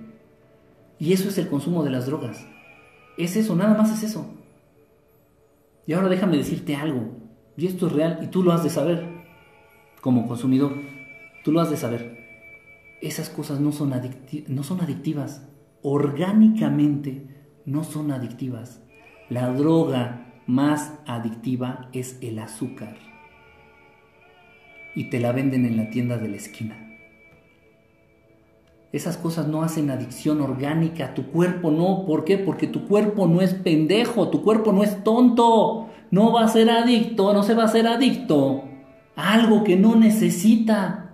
Y 0.97 1.11
eso 1.11 1.27
es 1.27 1.37
el 1.37 1.49
consumo 1.49 1.83
de 1.83 1.89
las 1.89 2.05
drogas. 2.05 2.47
Es 3.19 3.35
eso, 3.35 3.53
nada 3.53 3.77
más 3.77 3.91
es 3.91 4.09
eso. 4.09 4.33
Y 5.85 5.91
ahora 5.91 6.07
déjame 6.07 6.37
decirte 6.37 6.77
algo. 6.77 7.17
Y 7.57 7.67
esto 7.67 7.87
es 7.87 7.91
real 7.93 8.19
y 8.23 8.27
tú 8.27 8.43
lo 8.43 8.53
has 8.53 8.63
de 8.63 8.69
saber. 8.69 9.05
Como 9.99 10.25
consumidor, 10.25 10.73
tú 11.43 11.51
lo 11.51 11.59
has 11.59 11.69
de 11.69 11.75
saber. 11.75 12.17
Esas 13.01 13.29
cosas 13.29 13.59
no 13.59 13.73
son, 13.73 13.91
no 14.47 14.63
son 14.63 14.79
adictivas. 14.79 15.45
Orgánicamente 15.81 17.27
no 17.65 17.83
son 17.83 18.11
adictivas. 18.11 18.81
La 19.27 19.51
droga 19.51 20.41
más 20.47 20.93
adictiva 21.05 21.89
es 21.91 22.19
el 22.21 22.39
azúcar. 22.39 22.95
Y 24.95 25.09
te 25.09 25.19
la 25.19 25.33
venden 25.33 25.65
en 25.65 25.75
la 25.75 25.89
tienda 25.89 26.17
de 26.17 26.29
la 26.29 26.37
esquina. 26.37 26.88
Esas 28.91 29.17
cosas 29.17 29.47
no 29.47 29.61
hacen 29.61 29.91
adicción 29.91 30.41
orgánica, 30.41 31.13
tu 31.13 31.27
cuerpo 31.27 31.69
no. 31.71 32.05
¿Por 32.05 32.25
qué? 32.25 32.37
Porque 32.37 32.67
tu 32.67 32.87
cuerpo 32.87 33.27
no 33.27 33.41
es 33.41 33.53
pendejo, 33.53 34.29
tu 34.29 34.41
cuerpo 34.41 34.71
no 34.71 34.83
es 34.83 35.03
tonto. 35.03 35.89
No 36.11 36.33
va 36.33 36.45
a 36.45 36.47
ser 36.47 36.69
adicto, 36.69 37.33
no 37.33 37.43
se 37.43 37.53
va 37.53 37.65
a 37.65 37.67
ser 37.67 37.85
adicto 37.85 38.63
algo 39.19 39.63
que 39.63 39.75
no 39.75 39.95
necesita. 39.95 41.11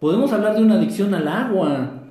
Podemos 0.00 0.32
hablar 0.32 0.56
de 0.56 0.62
una 0.62 0.76
adicción 0.76 1.14
al 1.14 1.28
agua. 1.28 2.10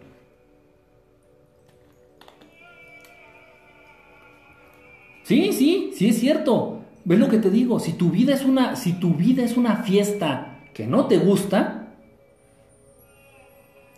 Sí, 5.24 5.52
sí, 5.54 5.92
sí 5.96 6.10
es 6.10 6.20
cierto. 6.20 6.82
¿Ves 7.06 7.20
lo 7.20 7.30
que 7.30 7.38
te 7.38 7.50
digo? 7.50 7.80
Si 7.80 7.94
tu 7.94 8.10
vida 8.10 8.34
es 8.34 8.46
una, 8.46 8.76
si 8.76 8.94
tu 8.94 9.14
vida 9.14 9.44
es 9.44 9.58
una 9.58 9.78
fiesta 9.78 10.60
que 10.74 10.88
no 10.88 11.08
te 11.08 11.18
gusta, 11.18 11.83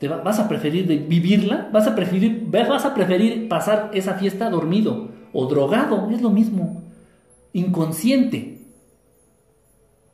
vas 0.08 0.40
a 0.40 0.48
preferir 0.48 0.86
vivirla, 1.08 1.70
vas 1.72 1.88
a 1.88 1.96
preferir, 1.96 2.46
vas 2.50 2.86
a 2.86 2.94
preferir 2.94 3.48
pasar 3.48 3.92
esa 3.94 4.16
fiesta 4.16 4.50
dormido 4.50 5.10
o 5.34 5.48
drogado, 5.48 6.10
es 6.12 6.22
lo 6.22 6.30
mismo, 6.30 6.84
inconsciente. 7.54 8.62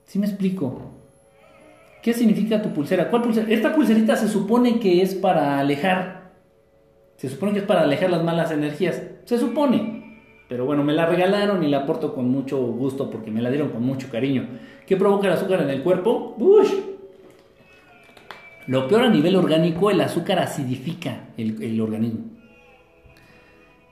¿Sí 0.06 0.20
me 0.20 0.26
explico? 0.26 0.92
¿Qué 2.02 2.14
significa 2.14 2.62
tu 2.62 2.70
pulsera? 2.70 3.10
¿Cuál 3.10 3.22
pulsera? 3.22 3.48
Esta 3.50 3.74
pulserita 3.74 4.16
se 4.16 4.28
supone 4.28 4.80
que 4.80 5.02
es 5.02 5.16
para 5.16 5.60
alejar. 5.60 6.32
Se 7.18 7.30
supone 7.30 7.54
que 7.54 7.60
es 7.60 7.66
para 7.66 7.82
alejar 7.82 8.10
las 8.10 8.24
malas 8.24 8.52
energías. 8.52 9.02
Se 9.26 9.38
supone. 9.38 10.02
Pero 10.50 10.66
bueno, 10.66 10.84
me 10.84 10.94
la 10.94 11.06
regalaron 11.06 11.64
y 11.64 11.70
la 11.70 11.80
aporto 11.80 12.14
con 12.14 12.30
mucho 12.30 12.58
gusto 12.60 13.10
porque 13.10 13.32
me 13.32 13.42
la 13.42 13.50
dieron 13.50 13.70
con 13.70 13.84
mucho 13.84 14.10
cariño. 14.10 14.50
¿Qué 14.86 14.98
provoca 14.98 15.28
el 15.28 15.34
azúcar 15.34 15.62
en 15.62 15.70
el 15.70 15.84
cuerpo? 15.84 16.36
¡Ush! 16.38 16.74
Lo 18.72 18.88
peor 18.88 19.02
a 19.02 19.10
nivel 19.10 19.36
orgánico, 19.36 19.92
el 19.92 20.00
azúcar 20.00 20.40
acidifica 20.40 21.28
el, 21.36 21.82
organismo. 21.82 22.22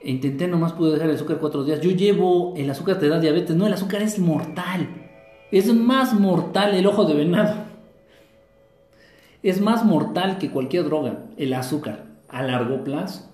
Intenté, 0.02 0.48
nomás 0.48 0.72
pude 0.72 0.92
dejar 0.92 1.10
el 1.10 1.16
azúcar 1.16 1.36
cuatro 1.38 1.64
días. 1.64 1.82
Yo 1.82 1.90
llevo, 1.90 2.54
el 2.56 2.70
azúcar 2.70 2.98
te 2.98 3.06
da 3.06 3.20
diabetes. 3.20 3.54
No, 3.54 3.66
el 3.66 3.74
azúcar 3.74 4.00
es 4.00 4.18
mortal. 4.18 4.88
Es 5.52 5.70
más 5.74 6.18
mortal 6.18 6.74
el 6.74 6.86
ojo 6.86 7.04
de 7.04 7.12
venado. 7.12 7.56
Es 9.42 9.60
más 9.60 9.84
mortal 9.84 10.38
que 10.38 10.50
cualquier 10.50 10.84
droga, 10.84 11.26
el 11.36 11.52
azúcar, 11.52 12.06
a 12.30 12.42
largo 12.42 12.82
plazo. 12.82 13.30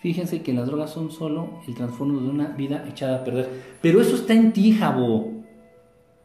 Fíjense 0.00 0.40
que 0.40 0.54
las 0.54 0.66
drogas 0.66 0.92
son 0.92 1.10
solo 1.10 1.60
el 1.68 1.74
transformo 1.74 2.22
de 2.22 2.30
una 2.30 2.46
vida 2.46 2.86
echada 2.88 3.18
a 3.18 3.24
perder. 3.24 3.50
Pero 3.82 4.00
eso 4.00 4.16
está 4.16 4.32
en 4.32 4.54
ti, 4.54 4.72
Jabo. 4.72 5.30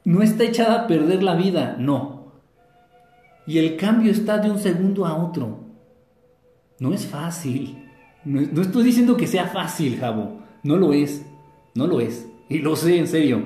No 0.05 0.21
está 0.21 0.45
echada 0.45 0.83
a 0.83 0.87
perder 0.87 1.23
la 1.23 1.35
vida, 1.35 1.75
no. 1.77 2.12
Y 3.45 3.57
el 3.57 3.77
cambio 3.77 4.11
está 4.11 4.37
de 4.37 4.49
un 4.49 4.59
segundo 4.59 5.05
a 5.05 5.15
otro. 5.15 5.59
No 6.79 6.93
es 6.93 7.05
fácil. 7.05 7.83
No, 8.25 8.61
estoy 8.61 8.83
diciendo 8.83 9.17
que 9.17 9.27
sea 9.27 9.47
fácil, 9.47 9.97
Jabo. 9.97 10.41
No 10.63 10.77
lo 10.77 10.93
es. 10.93 11.25
No 11.75 11.87
lo 11.87 11.99
es. 11.99 12.27
Y 12.49 12.59
lo 12.59 12.75
sé 12.75 12.97
en 12.97 13.07
serio. 13.07 13.43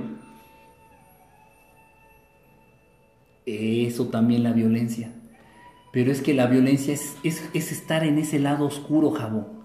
Eso 3.45 4.07
también 4.07 4.43
la 4.43 4.53
violencia. 4.53 5.13
Pero 5.91 6.11
es 6.11 6.21
que 6.21 6.33
la 6.33 6.47
violencia 6.47 6.93
es, 6.93 7.15
es 7.23 7.71
estar 7.71 8.03
en 8.03 8.19
ese 8.19 8.39
lado 8.39 8.65
oscuro, 8.65 9.11
Jabo. 9.11 9.57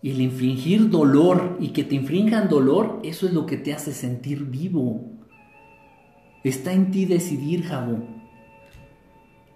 Y 0.00 0.10
el 0.10 0.20
infligir 0.20 0.90
dolor 0.90 1.56
y 1.60 1.68
que 1.68 1.82
te 1.82 1.94
infrinjan 1.94 2.48
dolor, 2.48 3.00
eso 3.02 3.26
es 3.26 3.32
lo 3.32 3.46
que 3.46 3.56
te 3.56 3.72
hace 3.72 3.92
sentir 3.92 4.44
vivo. 4.44 5.10
Está 6.44 6.72
en 6.72 6.90
ti 6.90 7.06
decidir, 7.06 7.64
Jabo. 7.64 8.23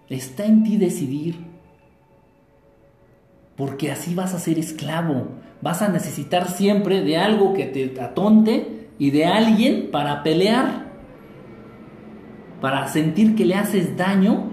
Está 0.08 0.46
en 0.46 0.64
ti 0.64 0.76
decidir. 0.76 1.36
Porque 3.56 3.90
así 3.90 4.14
vas 4.14 4.34
a 4.34 4.38
ser 4.38 4.58
esclavo. 4.58 5.28
Vas 5.60 5.82
a 5.82 5.88
necesitar 5.88 6.48
siempre 6.48 7.02
de 7.02 7.16
algo 7.16 7.52
que 7.52 7.66
te 7.66 8.00
atonte 8.00 8.88
y 8.98 9.10
de 9.10 9.26
alguien 9.26 9.90
para 9.90 10.22
pelear. 10.22 10.92
Para 12.60 12.88
sentir 12.88 13.34
que 13.34 13.44
le 13.44 13.54
haces 13.54 13.96
daño 13.96 14.50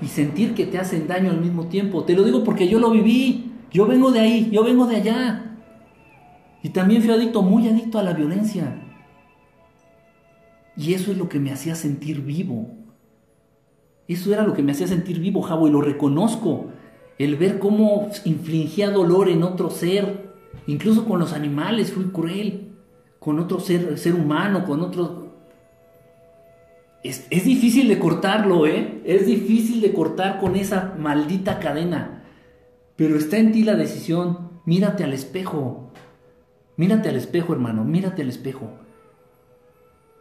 y 0.00 0.06
sentir 0.06 0.54
que 0.54 0.66
te 0.66 0.78
hacen 0.78 1.06
daño 1.06 1.30
al 1.30 1.40
mismo 1.40 1.66
tiempo. 1.66 2.04
Te 2.04 2.14
lo 2.14 2.24
digo 2.24 2.44
porque 2.44 2.68
yo 2.68 2.78
lo 2.78 2.90
viví. 2.90 3.52
Yo 3.72 3.86
vengo 3.86 4.10
de 4.10 4.20
ahí, 4.20 4.50
yo 4.50 4.64
vengo 4.64 4.86
de 4.86 4.96
allá. 4.96 5.56
Y 6.62 6.70
también 6.70 7.02
fui 7.02 7.12
adicto, 7.12 7.42
muy 7.42 7.68
adicto 7.68 7.98
a 7.98 8.02
la 8.02 8.12
violencia. 8.12 8.82
Y 10.76 10.94
eso 10.94 11.12
es 11.12 11.18
lo 11.18 11.28
que 11.28 11.38
me 11.38 11.52
hacía 11.52 11.74
sentir 11.74 12.22
vivo. 12.22 12.68
Eso 14.10 14.32
era 14.32 14.42
lo 14.42 14.54
que 14.54 14.64
me 14.64 14.72
hacía 14.72 14.88
sentir 14.88 15.20
vivo, 15.20 15.40
Jabo, 15.40 15.68
y 15.68 15.70
lo 15.70 15.80
reconozco. 15.80 16.66
El 17.16 17.36
ver 17.36 17.60
cómo 17.60 18.10
infligía 18.24 18.90
dolor 18.90 19.28
en 19.28 19.44
otro 19.44 19.70
ser, 19.70 20.32
incluso 20.66 21.04
con 21.04 21.20
los 21.20 21.32
animales, 21.32 21.92
fui 21.92 22.06
cruel. 22.06 22.72
Con 23.20 23.38
otro 23.38 23.60
ser, 23.60 23.96
ser 23.98 24.16
humano, 24.16 24.64
con 24.64 24.80
otro... 24.80 25.30
Es, 27.04 27.28
es 27.30 27.44
difícil 27.44 27.86
de 27.86 28.00
cortarlo, 28.00 28.66
¿eh? 28.66 29.00
Es 29.04 29.26
difícil 29.26 29.80
de 29.80 29.92
cortar 29.92 30.40
con 30.40 30.56
esa 30.56 30.96
maldita 30.98 31.60
cadena. 31.60 32.24
Pero 32.96 33.16
está 33.16 33.38
en 33.38 33.52
ti 33.52 33.62
la 33.62 33.76
decisión. 33.76 34.50
Mírate 34.66 35.04
al 35.04 35.12
espejo. 35.12 35.92
Mírate 36.76 37.10
al 37.10 37.14
espejo, 37.14 37.52
hermano. 37.52 37.84
Mírate 37.84 38.22
al 38.22 38.28
espejo. 38.28 38.72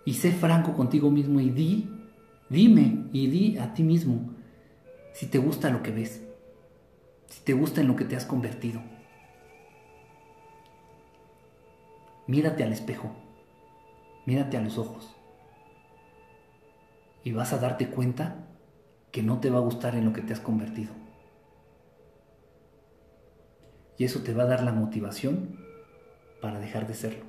Y 0.06 0.14
sé 0.14 0.32
franco 0.32 0.74
contigo 0.74 1.10
mismo 1.10 1.40
y 1.40 1.50
di, 1.50 1.90
dime 2.50 3.10
y 3.14 3.28
di 3.28 3.58
a 3.58 3.74
ti 3.74 3.84
mismo 3.84 4.34
si 5.14 5.28
te 5.28 5.38
gusta 5.38 5.70
lo 5.70 5.84
que 5.84 5.92
ves. 5.92 6.26
Si 7.28 7.44
te 7.44 7.54
gusta 7.54 7.82
en 7.82 7.88
lo 7.88 7.96
que 7.96 8.06
te 8.06 8.16
has 8.16 8.26
convertido. 8.26 8.82
Mírate 12.28 12.64
al 12.64 12.72
espejo. 12.72 13.12
Mírate 14.26 14.58
a 14.58 14.62
los 14.62 14.78
ojos. 14.78 15.16
Y 17.24 17.32
vas 17.32 17.54
a 17.54 17.58
darte 17.58 17.90
cuenta 17.90 18.48
que 19.12 19.24
no 19.24 19.40
te 19.40 19.50
va 19.50 19.58
a 19.58 19.62
gustar 19.62 19.96
en 19.96 20.06
lo 20.06 20.14
que 20.14 20.22
te 20.22 20.34
has 20.34 20.40
convertido. 20.40 20.94
Y 23.98 24.06
eso 24.06 24.22
te 24.22 24.34
va 24.34 24.44
a 24.44 24.48
dar 24.48 24.64
la 24.64 24.72
motivación 24.72 25.60
para 26.42 26.60
dejar 26.60 26.88
de 26.88 26.94
serlo. 26.94 27.26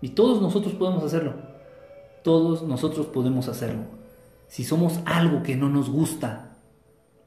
Y 0.00 0.10
todos 0.10 0.42
nosotros 0.42 0.74
podemos 0.74 1.04
hacerlo. 1.04 1.53
Todos 2.24 2.62
nosotros 2.62 3.06
podemos 3.06 3.48
hacerlo. 3.48 3.82
Si 4.48 4.64
somos 4.64 5.00
algo 5.04 5.42
que 5.42 5.56
no 5.56 5.68
nos 5.68 5.90
gusta, 5.90 6.56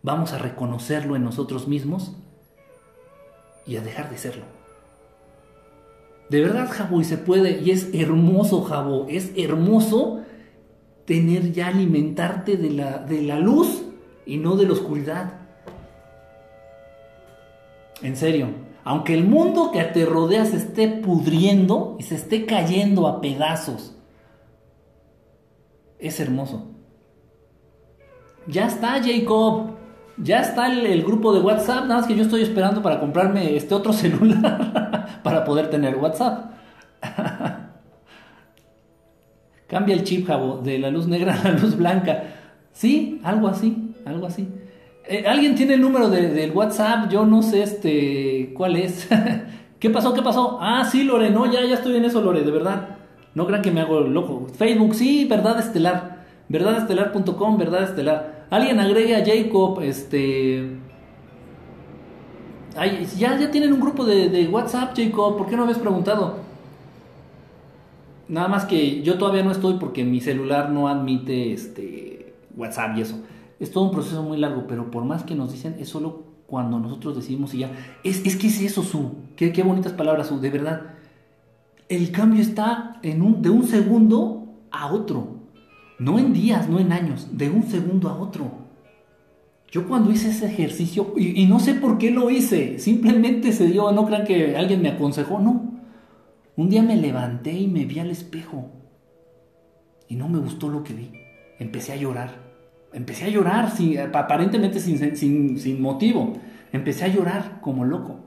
vamos 0.02 0.34
a 0.34 0.40
reconocerlo 0.40 1.16
en 1.16 1.24
nosotros 1.24 1.68
mismos 1.68 2.14
y 3.68 3.76
a 3.76 3.82
dejar 3.82 4.10
de 4.10 4.18
serlo. 4.18 4.44
De 6.32 6.42
verdad, 6.42 6.68
Jabo, 6.72 7.00
y 7.00 7.04
se 7.04 7.20
puede, 7.20 7.62
y 7.62 7.70
es 7.70 7.94
hermoso, 7.94 8.64
Jabo, 8.64 9.06
es 9.08 9.34
hermoso 9.38 10.22
tener 11.06 11.52
ya 11.52 11.68
alimentarte 11.68 12.58
de 12.58 12.72
la, 12.72 12.98
de 12.98 13.22
la 13.22 13.38
luz 13.38 13.84
y 14.26 14.38
no 14.38 14.56
de 14.56 14.66
la 14.66 14.74
oscuridad. 14.74 15.42
En 18.02 18.16
serio, 18.18 18.48
aunque 18.84 19.14
el 19.14 19.26
mundo 19.26 19.70
que 19.72 19.84
te 19.84 20.06
rodea 20.06 20.44
se 20.46 20.58
esté 20.58 20.88
pudriendo 20.88 21.98
y 22.00 22.04
se 22.04 22.16
esté 22.16 22.48
cayendo 22.48 23.06
a 23.06 23.22
pedazos, 23.22 23.94
es 26.00 26.20
hermoso. 26.20 26.72
Ya 28.48 28.68
está, 28.68 29.02
Jacob. 29.04 29.72
Ya 30.18 30.42
está 30.42 30.72
el, 30.72 31.04
grupo 31.04 31.34
de 31.34 31.42
WhatsApp. 31.42 31.86
Nada 31.86 32.00
más 32.00 32.08
que 32.08 32.16
yo 32.16 32.24
estoy 32.24 32.42
esperando 32.42 32.82
para 32.82 33.00
comprarme 33.00 33.56
este 33.56 33.76
otro 33.76 33.94
celular 34.02 35.22
para 35.24 35.44
poder 35.44 35.70
tener 35.70 35.96
WhatsApp. 35.98 36.52
Cambia 39.68 39.96
el 39.96 40.04
chip, 40.04 40.26
Jabo, 40.26 40.60
de 40.60 40.80
la 40.80 40.90
luz 40.90 41.08
negra 41.08 41.34
a 41.40 41.44
la 41.44 41.52
luz 41.60 41.76
blanca. 41.76 42.24
Sí, 42.72 43.20
algo 43.24 43.48
así, 43.48 43.94
algo 44.06 44.26
así. 44.28 44.48
Eh, 45.06 45.26
¿Alguien 45.28 45.56
tiene 45.56 45.74
el 45.74 45.82
número 45.82 46.10
del 46.10 46.52
WhatsApp? 46.52 47.10
Yo 47.10 47.26
no 47.26 47.42
sé 47.42 47.64
este 47.64 48.54
cuál 48.56 48.78
es. 48.78 49.08
¿Qué 49.80 49.90
pasó? 49.90 50.14
¿Qué 50.14 50.22
pasó? 50.22 50.58
Ah, 50.62 50.88
sí, 50.90 51.04
Lore, 51.04 51.30
no, 51.30 51.52
ya, 51.52 51.64
ya 51.66 51.76
estoy 51.76 51.98
en 51.98 52.06
eso, 52.06 52.22
Lore, 52.22 52.42
de 52.42 52.52
verdad. 52.52 52.97
No 53.38 53.46
crean 53.46 53.62
que 53.62 53.70
me 53.70 53.82
hago 53.82 54.00
loco. 54.00 54.48
Facebook, 54.52 54.96
sí, 54.96 55.26
verdad 55.26 55.60
estelar. 55.60 56.26
Verdadestelar.com, 56.50 57.60
verdad 57.60 57.84
estelar. 57.84 58.48
Alguien 58.50 58.80
agregue 58.80 59.16
a 59.16 59.24
Jacob, 59.24 59.80
este. 59.82 60.80
ya, 63.16 63.38
ya 63.38 63.52
tienen 63.52 63.74
un 63.74 63.80
grupo 63.80 64.06
de, 64.06 64.30
de 64.30 64.48
WhatsApp, 64.48 64.98
Jacob. 64.98 65.38
¿Por 65.38 65.46
qué 65.46 65.56
no 65.56 65.66
habías 65.66 65.78
preguntado? 65.78 66.38
Nada 68.28 68.48
más 68.48 68.66
que 68.66 69.04
yo 69.04 69.20
todavía 69.20 69.44
no 69.44 69.52
estoy 69.52 69.76
porque 69.76 70.04
mi 70.04 70.20
celular 70.20 70.72
no 70.72 70.88
admite 70.88 71.54
este 71.54 72.34
WhatsApp 72.56 72.98
y 72.98 73.02
eso. 73.02 73.20
Es 73.60 73.70
todo 73.70 73.84
un 73.84 73.92
proceso 73.92 74.24
muy 74.24 74.40
largo, 74.40 74.66
pero 74.68 74.90
por 74.90 75.06
más 75.06 75.22
que 75.22 75.36
nos 75.36 75.52
dicen, 75.52 75.76
es 75.80 75.90
solo 75.90 76.24
cuando 76.48 76.80
nosotros 76.80 77.16
decidimos 77.16 77.54
y 77.54 77.60
ya. 77.60 77.70
Es, 78.04 78.26
es 78.26 78.36
que 78.36 78.48
es 78.48 78.60
eso, 78.62 78.82
Su. 78.82 79.12
Qué, 79.36 79.54
qué 79.54 79.62
bonitas 79.62 79.94
palabras, 79.94 80.26
Su. 80.26 80.40
De 80.40 80.50
verdad. 80.50 80.97
El 81.90 82.12
cambio 82.12 82.42
está 82.42 83.00
de 83.02 83.50
un 83.50 83.68
segundo 83.68 84.62
a 84.72 84.92
otro. 84.92 85.38
No 86.00 86.20
en 86.20 86.34
días, 86.34 86.70
no 86.70 86.80
en 86.80 86.92
años. 86.92 87.30
De 87.32 87.50
un 87.50 87.64
segundo 87.64 88.10
a 88.10 88.18
otro. 88.18 88.52
Yo 89.72 89.88
cuando 89.88 90.12
hice 90.12 90.30
ese 90.30 90.46
ejercicio, 90.46 91.14
y, 91.18 91.46
no 91.46 91.60
sé 91.60 91.74
por 91.74 91.98
qué 91.98 92.12
lo 92.12 92.30
hice, 92.30 92.80
simplemente 92.80 93.52
se 93.52 93.68
dio, 93.68 93.92
no 93.92 94.06
crean 94.06 94.26
que 94.26 94.56
alguien 94.56 94.82
me 94.82 94.90
aconsejó, 94.90 95.40
no 95.40 95.78
un 96.58 96.70
día 96.70 96.82
me 96.82 96.96
levanté 96.96 97.52
y 97.52 97.68
me 97.68 97.86
vi 97.86 98.00
al 98.00 98.10
espejo 98.10 98.72
y 100.10 100.16
no 100.16 100.28
me 100.28 100.40
gustó 100.40 100.70
lo 100.70 100.84
que 100.84 100.94
vi. 100.94 101.12
Empecé 101.60 101.94
a 101.94 101.98
llorar. 101.98 102.32
Empecé 102.94 103.26
a 103.26 103.30
llorar, 103.30 103.72
aparentemente 104.14 104.80
sin, 104.80 105.82
motivo. 105.82 106.34
Empecé 106.72 107.06
a 107.06 107.10
llorar 107.10 107.60
como 107.62 107.86
loco. 107.86 108.22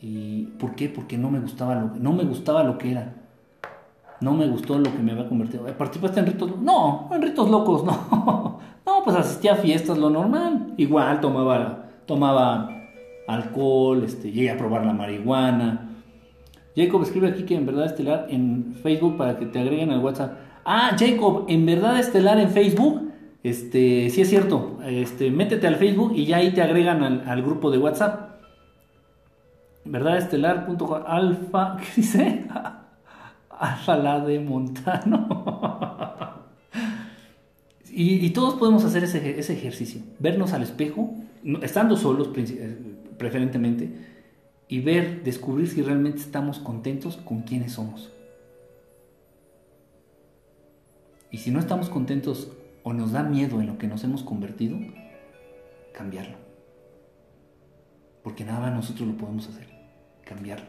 ¿Y 0.00 0.44
por 0.58 0.74
qué? 0.74 0.88
Porque 0.88 1.18
no 1.18 1.30
me 1.30 1.40
gustaba 1.40 1.74
lo, 1.74 1.90
no 1.96 2.12
me 2.12 2.24
gustaba 2.24 2.62
lo 2.64 2.78
que 2.78 2.92
era. 2.92 3.14
No 4.20 4.34
me 4.34 4.46
gustó 4.46 4.78
lo 4.78 4.92
que 4.92 4.98
me 4.98 5.12
había 5.12 5.28
convertido. 5.28 5.64
¿Participaste 5.66 6.20
en 6.20 6.26
ritos? 6.26 6.58
No, 6.60 7.08
en 7.12 7.22
ritos 7.22 7.48
locos, 7.50 7.84
no. 7.84 8.60
No, 8.86 9.04
pues 9.04 9.16
asistía 9.16 9.52
a 9.52 9.56
fiestas, 9.56 9.98
lo 9.98 10.10
normal. 10.10 10.74
Igual 10.76 11.20
tomaba, 11.20 11.90
tomaba 12.06 12.70
alcohol, 13.26 14.02
este, 14.04 14.32
llegué 14.32 14.50
a 14.50 14.58
probar 14.58 14.84
la 14.84 14.92
marihuana. 14.92 15.90
Jacob 16.76 17.02
escribe 17.02 17.28
aquí 17.28 17.44
que 17.44 17.54
en 17.54 17.66
verdad 17.66 17.86
estelar 17.86 18.26
en 18.30 18.74
Facebook 18.82 19.16
para 19.16 19.38
que 19.38 19.46
te 19.46 19.58
agreguen 19.58 19.90
al 19.90 20.00
WhatsApp. 20.00 20.38
Ah, 20.64 20.96
Jacob, 20.98 21.46
en 21.48 21.66
verdad 21.66 21.98
estelar 21.98 22.38
en 22.38 22.50
Facebook. 22.50 23.10
Este, 23.42 24.10
sí 24.10 24.20
es 24.20 24.28
cierto. 24.28 24.78
Este, 24.84 25.30
métete 25.30 25.66
al 25.66 25.76
Facebook 25.76 26.12
y 26.14 26.26
ya 26.26 26.38
ahí 26.38 26.52
te 26.52 26.62
agregan 26.62 27.02
al, 27.02 27.42
grupo 27.42 27.70
de 27.70 27.78
WhatsApp. 27.78 28.29
¿Verdad 29.84 30.18
estelar.com 30.18 31.02
alfa, 31.06 31.76
¿qué 31.80 31.86
dice? 31.96 32.44
Alfa 33.50 33.96
la 33.96 34.20
de 34.20 34.40
Montano. 34.40 35.28
y, 37.90 38.30
todos 38.30 38.54
podemos 38.54 38.84
hacer 38.84 39.04
ese, 39.04 39.38
ese 39.38 39.52
ejercicio. 39.52 40.02
Vernos 40.18 40.52
al 40.52 40.62
espejo, 40.62 41.14
estando 41.62 41.96
solos 41.96 42.30
preferentemente, 43.18 43.90
y 44.68 44.80
ver, 44.80 45.24
descubrir 45.24 45.68
si 45.68 45.82
realmente 45.82 46.20
estamos 46.20 46.58
contentos 46.60 47.16
con 47.16 47.42
quienes 47.42 47.72
somos. 47.72 48.12
Y 51.30 51.38
si 51.38 51.50
no 51.50 51.58
estamos 51.58 51.88
contentos 51.88 52.52
o 52.82 52.92
nos 52.92 53.12
da 53.12 53.22
miedo 53.22 53.60
en 53.60 53.66
lo 53.66 53.78
que 53.78 53.86
nos 53.86 54.04
hemos 54.04 54.22
convertido, 54.22 54.78
cambiarlo. 55.92 56.49
Porque 58.22 58.44
nada 58.44 58.70
nosotros 58.70 59.08
lo 59.08 59.16
podemos 59.16 59.48
hacer, 59.48 59.66
cambiarlo. 60.24 60.68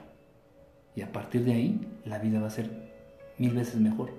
Y 0.96 1.02
a 1.02 1.12
partir 1.12 1.44
de 1.44 1.54
ahí, 1.54 1.88
la 2.06 2.20
vida 2.20 2.40
va 2.40 2.48
a 2.48 2.52
ser 2.52 2.70
mil 3.38 3.54
veces 3.54 3.80
mejor, 3.80 4.12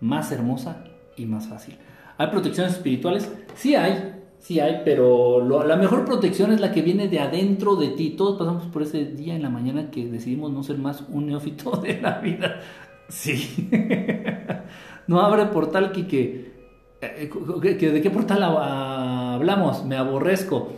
más 0.00 0.30
hermosa 0.32 0.84
y 1.16 1.26
más 1.26 1.48
fácil. 1.48 1.76
¿Hay 2.16 2.28
protecciones 2.28 2.74
espirituales? 2.74 3.30
Sí 3.54 3.74
hay, 3.74 4.18
Sí 4.38 4.60
hay, 4.60 4.82
pero 4.84 5.64
la 5.64 5.76
mejor 5.76 6.04
protección 6.04 6.52
es 6.52 6.60
la 6.60 6.70
que 6.70 6.80
viene 6.80 7.08
de 7.08 7.18
adentro 7.18 7.74
de 7.74 7.88
ti. 7.88 8.10
Todos 8.10 8.38
pasamos 8.38 8.66
por 8.66 8.82
ese 8.82 9.04
día 9.04 9.34
en 9.34 9.42
la 9.42 9.50
mañana 9.50 9.90
que 9.90 10.06
decidimos 10.06 10.52
no 10.52 10.62
ser 10.62 10.78
más 10.78 11.02
un 11.08 11.26
neófito 11.26 11.72
de 11.76 12.00
la 12.00 12.20
vida. 12.20 12.60
Sí. 13.08 13.68
no 15.08 15.20
abre 15.20 15.46
portal, 15.46 15.90
que 15.90 16.52
eh, 17.00 17.30
¿De 17.60 18.00
qué 18.00 18.10
portal 18.10 18.42
hablamos? 18.44 19.84
Me 19.84 19.96
aborrezco. 19.96 20.68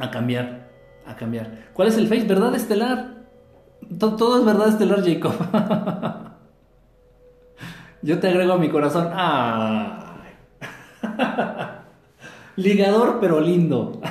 A 0.00 0.10
cambiar, 0.10 0.59
a 1.10 1.16
cambiar. 1.16 1.70
¿Cuál 1.72 1.88
es 1.88 1.96
el 1.96 2.06
face? 2.08 2.24
¿Verdad 2.24 2.54
estelar? 2.54 3.20
Todo 3.98 4.38
es 4.38 4.44
verdad 4.44 4.68
estelar, 4.68 5.02
Jacob. 5.04 5.32
Yo 8.02 8.18
te 8.18 8.28
agrego 8.28 8.54
a 8.54 8.58
mi 8.58 8.68
corazón. 8.68 9.08
Ah. 9.12 10.16
Ligador 12.56 13.18
pero 13.20 13.40
lindo. 13.40 14.00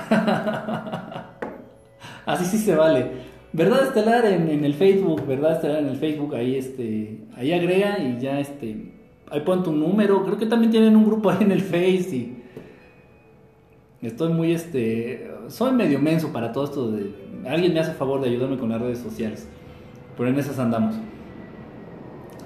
Así 2.25 2.45
sí 2.45 2.57
se 2.57 2.75
vale. 2.75 3.29
Verdad 3.51 3.87
Estelar 3.87 4.25
en, 4.25 4.63
el 4.63 4.75
Facebook, 4.75 5.25
Verdad 5.25 5.53
Estelar 5.53 5.79
en 5.79 5.87
el 5.87 5.97
Facebook, 5.97 6.35
ahí 6.35 6.55
este, 6.55 7.21
ahí 7.35 7.51
agrega 7.51 7.97
y 7.97 8.19
ya 8.19 8.39
este, 8.39 8.93
ahí 9.31 9.39
pon 9.41 9.63
tu 9.63 9.71
número. 9.71 10.23
Creo 10.23 10.37
que 10.37 10.45
también 10.45 10.71
tienen 10.71 10.95
un 10.95 11.05
grupo 11.05 11.31
ahí 11.31 11.37
en 11.41 11.51
el 11.51 11.61
Face 11.61 12.15
y 12.15 12.38
estoy 14.07 14.31
muy 14.33 14.53
este, 14.53 15.29
soy 15.47 15.73
medio 15.73 15.99
menso 15.99 16.31
para 16.31 16.51
todo 16.51 16.63
esto 16.63 16.91
de, 16.91 17.13
alguien 17.47 17.73
me 17.73 17.79
hace 17.79 17.93
favor 17.93 18.21
de 18.21 18.29
ayudarme 18.29 18.57
con 18.57 18.69
las 18.69 18.81
redes 18.81 18.99
sociales, 18.99 19.47
pero 20.17 20.29
en 20.29 20.39
esas 20.39 20.59
andamos. 20.59 20.95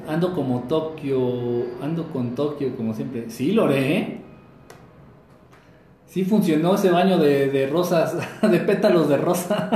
Ando 0.07 0.33
como 0.33 0.63
Tokio, 0.63 1.65
ando 1.81 2.11
con 2.11 2.35
Tokio 2.35 2.75
como 2.75 2.93
siempre. 2.93 3.29
Sí, 3.29 3.53
Lore, 3.53 3.97
¿eh? 3.97 4.17
Sí 6.05 6.25
funcionó 6.25 6.75
ese 6.75 6.91
baño 6.91 7.17
de, 7.17 7.67
rosas, 7.71 8.17
de 8.41 8.59
pétalos 8.59 9.07
de 9.07 9.17
rosa. 9.17 9.69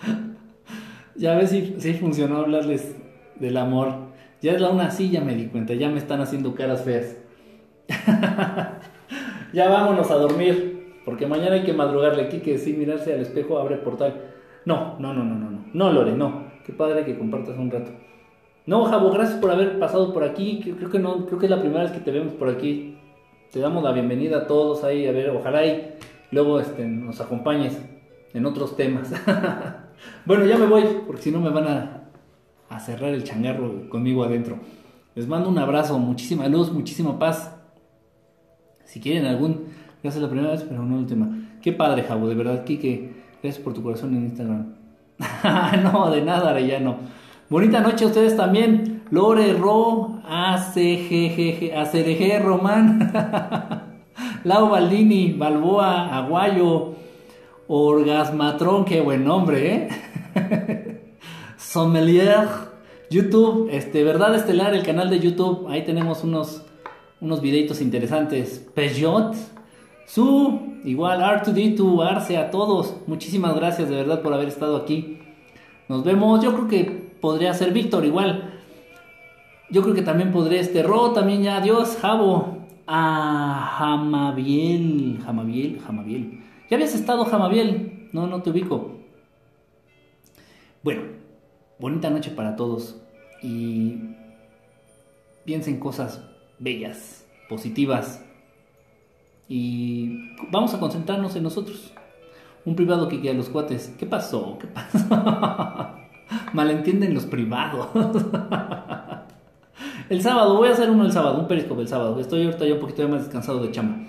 ya 1.16 1.34
ves 1.34 1.50
si 1.50 1.76
sí, 1.78 1.94
funcionó 1.94 2.38
hablarles 2.38 2.94
del 3.38 3.56
amor. 3.56 4.12
Ya 4.40 4.52
es 4.52 4.60
la 4.60 4.70
una 4.70 4.88
ya 4.88 5.20
me 5.20 5.34
di 5.34 5.46
cuenta, 5.46 5.74
ya 5.74 5.88
me 5.88 5.98
están 5.98 6.20
haciendo 6.20 6.54
caras 6.54 6.82
feas. 6.82 7.16
ya 9.52 9.68
vámonos 9.68 10.10
a 10.10 10.16
dormir, 10.16 11.00
porque 11.04 11.26
mañana 11.26 11.56
hay 11.56 11.62
que 11.62 11.72
madrugarle 11.72 12.22
aquí, 12.22 12.40
que 12.40 12.58
sí, 12.58 12.72
mirarse 12.74 13.12
al 13.12 13.20
espejo 13.20 13.58
abre 13.58 13.76
portal. 13.76 14.20
No, 14.64 14.96
no, 14.98 15.12
no, 15.12 15.24
no, 15.24 15.34
no, 15.34 15.50
no, 15.50 15.64
no, 15.72 15.92
Lore, 15.92 16.12
no. 16.12 16.52
Qué 16.64 16.72
padre 16.72 17.04
que 17.04 17.18
compartas 17.18 17.58
un 17.58 17.70
rato. 17.70 17.90
No, 18.66 18.84
Jabo, 18.84 19.10
gracias 19.10 19.40
por 19.40 19.50
haber 19.50 19.78
pasado 19.80 20.12
por 20.12 20.22
aquí. 20.22 20.60
Creo 20.60 20.90
que 20.90 21.00
no, 21.00 21.26
creo 21.26 21.38
que 21.38 21.46
es 21.46 21.50
la 21.50 21.60
primera 21.60 21.82
vez 21.82 21.92
que 21.92 21.98
te 21.98 22.12
vemos 22.12 22.34
por 22.34 22.48
aquí. 22.48 22.96
Te 23.50 23.58
damos 23.58 23.82
la 23.82 23.92
bienvenida 23.92 24.38
a 24.38 24.46
todos 24.46 24.84
ahí, 24.84 25.06
a 25.06 25.12
ver, 25.12 25.30
ojalá 25.30 25.66
y 25.66 25.94
luego 26.30 26.60
este, 26.60 26.86
nos 26.86 27.20
acompañes 27.20 27.78
en 28.32 28.46
otros 28.46 28.76
temas. 28.76 29.12
bueno, 30.24 30.46
ya 30.46 30.56
me 30.56 30.66
voy, 30.66 30.84
porque 31.06 31.22
si 31.22 31.30
no 31.30 31.40
me 31.40 31.50
van 31.50 31.66
a, 31.66 32.08
a 32.70 32.80
cerrar 32.80 33.12
el 33.12 33.24
changarro 33.24 33.88
conmigo 33.90 34.24
adentro. 34.24 34.56
Les 35.14 35.26
mando 35.26 35.48
un 35.48 35.58
abrazo, 35.58 35.98
muchísima 35.98 36.48
luz, 36.48 36.72
muchísima 36.72 37.18
paz. 37.18 37.61
Si 38.92 39.00
quieren 39.00 39.24
algún, 39.24 39.68
gracias 40.02 40.22
la 40.22 40.28
primera 40.28 40.50
vez, 40.50 40.66
pero 40.68 40.82
no 40.82 40.98
el 40.98 41.06
tema. 41.06 41.26
Qué 41.62 41.72
padre, 41.72 42.02
Jabo, 42.02 42.28
de 42.28 42.34
verdad, 42.34 42.62
Kike. 42.64 43.10
Gracias 43.42 43.64
por 43.64 43.72
tu 43.72 43.82
corazón 43.82 44.14
en 44.14 44.24
Instagram. 44.24 44.74
no, 45.82 46.10
de 46.10 46.20
nada, 46.20 46.50
Arellano. 46.50 46.96
Bonita 47.48 47.80
noche 47.80 48.04
a 48.04 48.08
ustedes 48.08 48.36
también. 48.36 49.04
Lore, 49.08 49.54
Ro, 49.54 50.20
ACGG, 50.28 51.72
ACDG, 51.74 52.44
Román. 52.44 53.10
Lau 54.44 54.68
Baldini, 54.68 55.32
Balboa, 55.32 56.14
Aguayo, 56.14 56.92
Orgasmatron, 57.68 58.84
qué 58.84 59.00
buen 59.00 59.24
nombre, 59.24 59.74
¿eh? 59.74 61.14
Sommelier, 61.56 62.46
YouTube, 63.08 63.70
este, 63.72 64.04
Verdad 64.04 64.34
Estelar, 64.34 64.74
el 64.74 64.82
canal 64.82 65.08
de 65.08 65.18
YouTube, 65.18 65.66
ahí 65.70 65.82
tenemos 65.82 66.24
unos, 66.24 66.66
unos 67.22 67.40
videitos 67.40 67.80
interesantes. 67.80 68.68
Peugeot, 68.74 69.34
Su, 70.04 70.60
igual 70.84 71.20
R2D2, 71.20 72.04
Arce, 72.04 72.36
a 72.36 72.50
todos, 72.50 72.96
muchísimas 73.06 73.54
gracias 73.54 73.88
de 73.88 73.94
verdad 73.94 74.20
por 74.20 74.34
haber 74.34 74.48
estado 74.48 74.76
aquí. 74.76 75.20
Nos 75.88 76.04
vemos, 76.04 76.42
yo 76.42 76.52
creo 76.52 76.68
que 76.68 76.84
podría 77.20 77.54
ser 77.54 77.72
Víctor 77.72 78.04
igual. 78.04 78.60
Yo 79.70 79.82
creo 79.82 79.94
que 79.94 80.02
también 80.02 80.32
podría 80.32 80.60
este 80.60 80.82
Ro, 80.82 81.12
también 81.12 81.42
ya, 81.42 81.58
adiós, 81.58 81.96
Jabo, 82.02 82.58
a 82.86 83.76
Jamabiel, 83.78 85.20
Jamabiel, 85.24 85.80
Jamabiel. 85.80 86.40
¿Ya 86.68 86.76
habías 86.76 86.94
estado, 86.94 87.24
Jamabiel? 87.24 88.08
No, 88.12 88.26
no 88.26 88.42
te 88.42 88.50
ubico. 88.50 88.96
Bueno, 90.82 91.02
bonita 91.78 92.10
noche 92.10 92.32
para 92.32 92.56
todos 92.56 93.00
y 93.40 94.16
piensen 95.44 95.78
cosas 95.78 96.20
bellas, 96.62 97.26
positivas 97.48 98.24
y 99.48 100.34
vamos 100.50 100.72
a 100.72 100.80
concentrarnos 100.80 101.36
en 101.36 101.42
nosotros. 101.42 101.92
Un 102.64 102.76
privado 102.76 103.08
que 103.08 103.20
queda 103.20 103.34
los 103.34 103.48
cuates. 103.48 103.94
¿Qué 103.98 104.06
pasó? 104.06 104.56
¿Qué 104.58 104.68
pasó? 104.68 104.98
Malentienden 106.52 107.12
los 107.12 107.26
privados. 107.26 107.88
el 110.08 110.22
sábado, 110.22 110.56
voy 110.56 110.68
a 110.68 110.72
hacer 110.72 110.90
uno 110.90 111.04
el 111.04 111.12
sábado, 111.12 111.40
un 111.40 111.48
periscope 111.48 111.82
el 111.82 111.88
sábado. 111.88 112.18
Estoy 112.20 112.44
ahorita 112.44 112.64
ya 112.64 112.74
un 112.74 112.80
poquito 112.80 113.06
más 113.08 113.24
descansado 113.24 113.62
de 113.62 113.72
chama. 113.72 114.06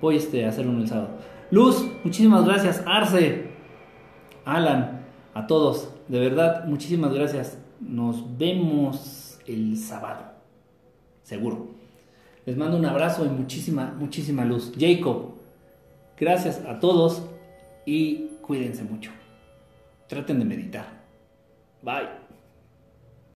Voy 0.00 0.16
este, 0.16 0.44
a 0.44 0.48
hacer 0.48 0.66
uno 0.66 0.80
el 0.80 0.88
sábado. 0.88 1.10
Luz, 1.50 1.86
muchísimas 2.02 2.44
gracias. 2.44 2.82
Arce, 2.86 3.50
Alan, 4.44 5.04
a 5.34 5.46
todos. 5.46 5.90
De 6.08 6.18
verdad, 6.18 6.64
muchísimas 6.64 7.12
gracias. 7.12 7.58
Nos 7.80 8.38
vemos 8.38 9.38
el 9.46 9.76
sábado. 9.76 10.33
Seguro. 11.24 11.74
Les 12.46 12.56
mando 12.56 12.76
un 12.76 12.86
abrazo 12.86 13.24
y 13.24 13.28
muchísima, 13.28 13.92
muchísima 13.98 14.44
luz. 14.44 14.72
Jacob, 14.78 15.34
gracias 16.16 16.60
a 16.66 16.78
todos 16.78 17.22
y 17.86 18.28
cuídense 18.42 18.84
mucho. 18.84 19.10
Traten 20.06 20.38
de 20.38 20.44
meditar. 20.44 20.86
Bye. 21.82 22.23